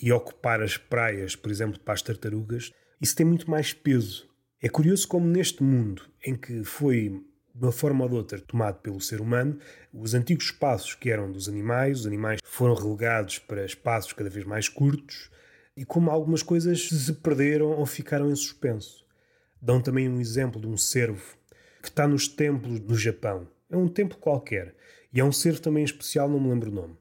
e 0.01 0.13
ocupar 0.13 0.63
as 0.63 0.77
praias, 0.77 1.35
por 1.35 1.51
exemplo, 1.51 1.81
para 1.81 1.95
as 1.95 2.03
tartarugas. 2.03 2.73
Isso 3.01 3.17
tem 3.17 3.27
muito 3.27 3.51
mais 3.51 3.73
peso. 3.73 4.29
É 4.63 4.69
curioso 4.69 5.07
como 5.07 5.27
neste 5.27 5.63
mundo 5.63 6.03
em 6.25 6.35
que 6.35 6.65
foi 6.65 7.21
de 7.57 7.65
uma 7.65 7.73
forma 7.73 8.05
ou 8.05 8.11
de 8.11 8.17
outra, 8.17 8.39
tomado 8.39 8.81
pelo 8.81 9.01
ser 9.01 9.21
humano. 9.21 9.59
Os 9.93 10.13
antigos 10.15 10.47
espaços 10.47 10.95
que 10.95 11.11
eram 11.11 11.33
dos 11.33 11.49
animais, 11.49 12.01
os 12.01 12.07
animais 12.07 12.41
foram 12.45 12.75
relegados 12.75 13.39
para 13.39 13.65
espaços 13.65 14.13
cada 14.13 14.29
vez 14.29 14.45
mais 14.45 14.69
curtos 14.69 15.31
e 15.75 15.85
como 15.85 16.11
algumas 16.11 16.43
coisas 16.43 16.89
se 16.89 17.13
perderam 17.15 17.69
ou 17.69 17.87
ficaram 17.87 18.31
em 18.31 18.37
suspenso. 18.37 19.07
Dão 19.61 19.81
também 19.81 20.09
um 20.09 20.21
exemplo 20.21 20.61
de 20.61 20.67
um 20.67 20.77
cervo 20.77 21.37
que 21.83 21.89
está 21.89 22.07
nos 22.07 22.29
templos 22.29 22.79
no 22.81 22.95
Japão. 22.95 23.49
É 23.71 23.77
um 23.77 23.89
templo 23.89 24.19
qualquer 24.19 24.75
e 25.13 25.19
é 25.19 25.25
um 25.25 25.33
cervo 25.33 25.61
também 25.61 25.83
especial, 25.83 26.29
não 26.29 26.39
me 26.39 26.51
lembro 26.51 26.71
o 26.71 26.75
nome. 26.75 26.97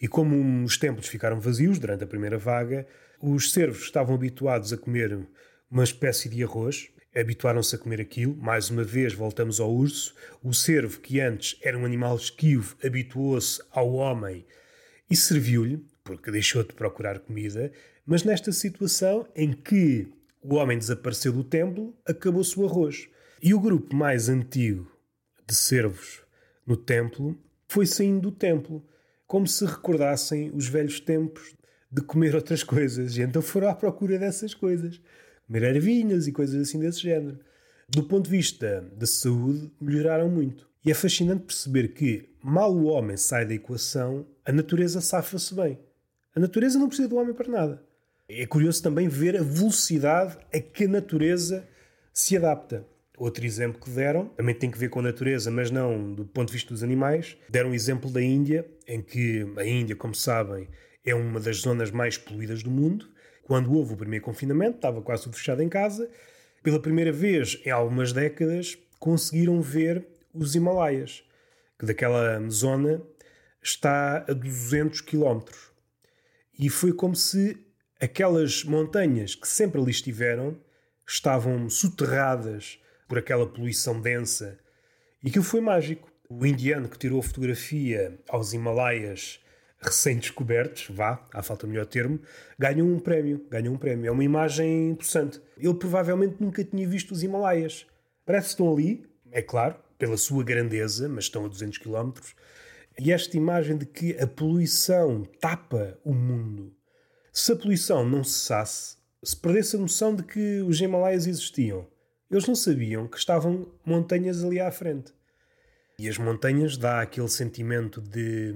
E 0.00 0.06
como 0.06 0.62
os 0.62 0.76
templos 0.76 1.08
ficaram 1.08 1.40
vazios 1.40 1.78
durante 1.78 2.04
a 2.04 2.06
primeira 2.06 2.36
vaga, 2.36 2.86
os 3.20 3.50
cervos 3.50 3.84
estavam 3.84 4.14
habituados 4.14 4.74
a 4.74 4.76
comer 4.76 5.26
uma 5.70 5.84
espécie 5.84 6.28
de 6.28 6.44
arroz, 6.44 6.90
habituaram-se 7.16 7.74
a 7.74 7.78
comer 7.78 8.00
aquilo. 8.00 8.36
Mais 8.36 8.70
uma 8.70 8.84
vez, 8.84 9.14
voltamos 9.14 9.58
ao 9.58 9.72
urso. 9.72 10.14
O 10.42 10.52
cervo, 10.52 11.00
que 11.00 11.20
antes 11.20 11.58
era 11.62 11.78
um 11.78 11.84
animal 11.84 12.16
esquivo, 12.16 12.76
habituou-se 12.84 13.62
ao 13.70 13.94
homem 13.94 14.44
e 15.10 15.16
serviu-lhe, 15.16 15.84
porque 16.04 16.30
deixou 16.30 16.62
de 16.62 16.74
procurar 16.74 17.18
comida. 17.20 17.72
Mas 18.04 18.22
nesta 18.22 18.52
situação 18.52 19.26
em 19.34 19.52
que 19.52 20.06
o 20.42 20.54
homem 20.54 20.78
desapareceu 20.78 21.32
do 21.32 21.42
templo, 21.42 21.96
acabou-se 22.06 22.58
o 22.58 22.66
arroz. 22.66 23.08
E 23.42 23.52
o 23.54 23.60
grupo 23.60 23.94
mais 23.94 24.28
antigo 24.28 24.90
de 25.46 25.54
cervos 25.54 26.22
no 26.66 26.76
templo 26.76 27.36
foi 27.68 27.86
saindo 27.86 28.20
do 28.20 28.32
templo, 28.32 28.84
como 29.26 29.46
se 29.46 29.64
recordassem 29.64 30.50
os 30.54 30.68
velhos 30.68 31.00
tempos 31.00 31.54
de 31.90 32.02
comer 32.02 32.34
outras 32.34 32.62
coisas. 32.62 33.16
E 33.16 33.22
então 33.22 33.42
foram 33.42 33.68
à 33.68 33.74
procura 33.74 34.18
dessas 34.18 34.54
coisas 34.54 35.00
comer 35.46 35.62
ervinhas 35.62 36.26
e 36.26 36.32
coisas 36.32 36.68
assim 36.68 36.78
desse 36.78 37.00
género. 37.00 37.38
Do 37.88 38.02
ponto 38.02 38.24
de 38.24 38.30
vista 38.30 38.84
da 38.96 39.06
saúde, 39.06 39.70
melhoraram 39.80 40.28
muito. 40.28 40.68
E 40.84 40.90
é 40.90 40.94
fascinante 40.94 41.44
perceber 41.44 41.88
que, 41.88 42.28
mal 42.42 42.74
o 42.74 42.84
homem 42.84 43.16
sai 43.16 43.44
da 43.44 43.54
equação, 43.54 44.26
a 44.44 44.52
natureza 44.52 45.00
safa-se 45.00 45.54
bem. 45.54 45.78
A 46.34 46.40
natureza 46.40 46.78
não 46.78 46.88
precisa 46.88 47.08
do 47.08 47.16
homem 47.16 47.34
para 47.34 47.48
nada. 47.48 47.82
É 48.28 48.44
curioso 48.44 48.82
também 48.82 49.08
ver 49.08 49.36
a 49.36 49.42
velocidade 49.42 50.36
a 50.52 50.60
que 50.60 50.84
a 50.84 50.88
natureza 50.88 51.66
se 52.12 52.36
adapta. 52.36 52.84
Outro 53.16 53.46
exemplo 53.46 53.80
que 53.80 53.88
deram, 53.88 54.26
também 54.30 54.54
tem 54.54 54.70
que 54.70 54.78
ver 54.78 54.90
com 54.90 54.98
a 54.98 55.02
natureza, 55.02 55.50
mas 55.50 55.70
não 55.70 56.12
do 56.12 56.24
ponto 56.24 56.48
de 56.48 56.54
vista 56.54 56.74
dos 56.74 56.82
animais, 56.82 57.36
deram 57.48 57.70
o 57.70 57.72
um 57.72 57.74
exemplo 57.74 58.10
da 58.10 58.20
Índia, 58.20 58.66
em 58.86 59.00
que 59.00 59.46
a 59.56 59.64
Índia, 59.64 59.96
como 59.96 60.14
sabem, 60.14 60.68
é 61.04 61.14
uma 61.14 61.40
das 61.40 61.58
zonas 61.58 61.90
mais 61.90 62.18
poluídas 62.18 62.62
do 62.62 62.70
mundo, 62.70 63.08
quando 63.46 63.72
houve 63.72 63.94
o 63.94 63.96
primeiro 63.96 64.24
confinamento, 64.24 64.76
estava 64.76 65.00
quase 65.00 65.22
tudo 65.22 65.36
fechado 65.36 65.62
em 65.62 65.68
casa. 65.68 66.10
Pela 66.64 66.82
primeira 66.82 67.12
vez 67.12 67.60
em 67.64 67.70
algumas 67.70 68.12
décadas, 68.12 68.76
conseguiram 68.98 69.62
ver 69.62 70.04
os 70.34 70.56
Himalaias, 70.56 71.22
que 71.78 71.86
daquela 71.86 72.40
zona 72.50 73.00
está 73.62 74.24
a 74.28 74.32
200 74.32 75.00
quilómetros. 75.00 75.70
E 76.58 76.68
foi 76.68 76.92
como 76.92 77.14
se 77.14 77.56
aquelas 78.00 78.64
montanhas 78.64 79.36
que 79.36 79.46
sempre 79.46 79.80
ali 79.80 79.92
estiveram 79.92 80.58
estavam 81.06 81.70
soterradas 81.70 82.80
por 83.06 83.16
aquela 83.16 83.46
poluição 83.46 84.00
densa. 84.00 84.58
E 85.22 85.28
aquilo 85.28 85.44
foi 85.44 85.60
mágico. 85.60 86.10
O 86.28 86.44
indiano 86.44 86.88
que 86.88 86.98
tirou 86.98 87.20
a 87.20 87.22
fotografia 87.22 88.18
aos 88.28 88.52
Himalaias 88.52 89.38
recém-descobertos, 89.80 90.88
vá, 90.90 91.24
à 91.32 91.42
falta 91.42 91.66
melhor 91.66 91.86
termo, 91.86 92.20
ganhou 92.58 92.88
um 92.88 92.98
prémio. 92.98 93.46
Ganhou 93.50 93.74
um 93.74 93.78
prémio. 93.78 94.08
É 94.08 94.10
uma 94.10 94.24
imagem 94.24 94.90
interessante. 94.90 95.40
Ele 95.56 95.74
provavelmente 95.74 96.36
nunca 96.40 96.64
tinha 96.64 96.86
visto 96.88 97.12
os 97.12 97.22
Himalaias. 97.22 97.86
Parece 98.24 98.46
que 98.46 98.52
estão 98.52 98.72
ali, 98.72 99.06
é 99.30 99.42
claro, 99.42 99.76
pela 99.98 100.16
sua 100.16 100.42
grandeza, 100.42 101.08
mas 101.08 101.24
estão 101.24 101.44
a 101.44 101.48
200 101.48 101.78
km. 101.78 102.12
E 102.98 103.12
esta 103.12 103.36
imagem 103.36 103.76
de 103.76 103.86
que 103.86 104.18
a 104.18 104.26
poluição 104.26 105.22
tapa 105.40 105.98
o 106.04 106.14
mundo. 106.14 106.74
Se 107.32 107.52
a 107.52 107.56
poluição 107.56 108.08
não 108.08 108.24
cessasse, 108.24 108.96
se 109.22 109.36
perdesse 109.36 109.76
a 109.76 109.78
noção 109.78 110.14
de 110.14 110.22
que 110.22 110.60
os 110.62 110.80
Himalaias 110.80 111.26
existiam, 111.26 111.86
eles 112.30 112.46
não 112.46 112.54
sabiam 112.54 113.06
que 113.06 113.18
estavam 113.18 113.70
montanhas 113.84 114.42
ali 114.42 114.58
à 114.58 114.70
frente. 114.70 115.12
E 115.98 116.08
as 116.08 116.18
montanhas 116.18 116.76
dá 116.76 117.00
aquele 117.00 117.28
sentimento 117.28 118.02
de, 118.02 118.52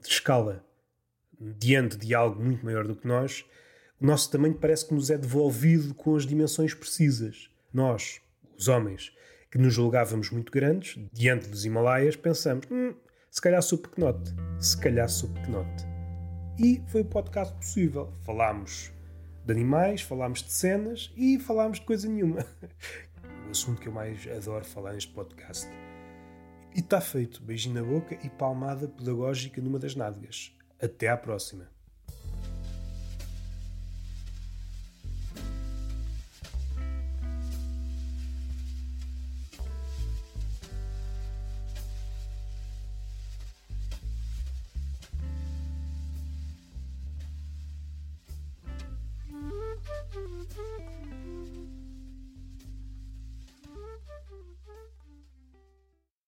de 0.00 0.08
escala. 0.08 0.64
Diante 1.38 1.96
de 1.96 2.14
algo 2.14 2.42
muito 2.42 2.64
maior 2.64 2.86
do 2.86 2.94
que 2.94 3.06
nós, 3.06 3.44
o 4.00 4.06
nosso 4.06 4.30
tamanho 4.30 4.54
parece 4.54 4.86
que 4.86 4.94
nos 4.94 5.10
é 5.10 5.18
devolvido 5.18 5.92
com 5.94 6.14
as 6.14 6.24
dimensões 6.24 6.72
precisas. 6.72 7.50
Nós, 7.72 8.20
os 8.56 8.68
homens, 8.68 9.12
que 9.50 9.58
nos 9.58 9.74
julgávamos 9.74 10.30
muito 10.30 10.52
grandes, 10.52 10.96
diante 11.12 11.48
dos 11.48 11.64
Himalaias, 11.64 12.14
pensamos: 12.14 12.66
hum, 12.70 12.94
se 13.28 13.40
calhar 13.40 13.62
sou 13.62 13.78
pequenote, 13.78 14.32
se 14.60 14.76
calhar 14.80 15.08
sou 15.08 15.28
pequenote. 15.30 15.84
E 16.56 16.80
foi 16.86 17.00
o 17.00 17.04
podcast 17.04 17.52
possível. 17.54 18.12
Falámos 18.22 18.92
de 19.44 19.52
animais, 19.52 20.00
falámos 20.02 20.42
de 20.44 20.52
cenas 20.52 21.12
e 21.16 21.40
falámos 21.40 21.80
de 21.80 21.86
coisa 21.86 22.08
nenhuma. 22.08 22.46
o 23.48 23.50
assunto 23.50 23.80
que 23.80 23.88
eu 23.88 23.92
mais 23.92 24.24
adoro 24.28 24.64
falar 24.64 24.92
neste 24.92 25.12
podcast. 25.12 25.68
E 26.74 26.80
está 26.80 27.00
feito. 27.00 27.40
Beijinho 27.42 27.76
na 27.76 27.82
boca 27.82 28.18
e 28.24 28.28
palmada 28.28 28.88
pedagógica 28.88 29.62
numa 29.62 29.78
das 29.78 29.94
nádegas. 29.94 30.52
Até 30.82 31.08
à 31.08 31.16
próxima. 31.16 31.73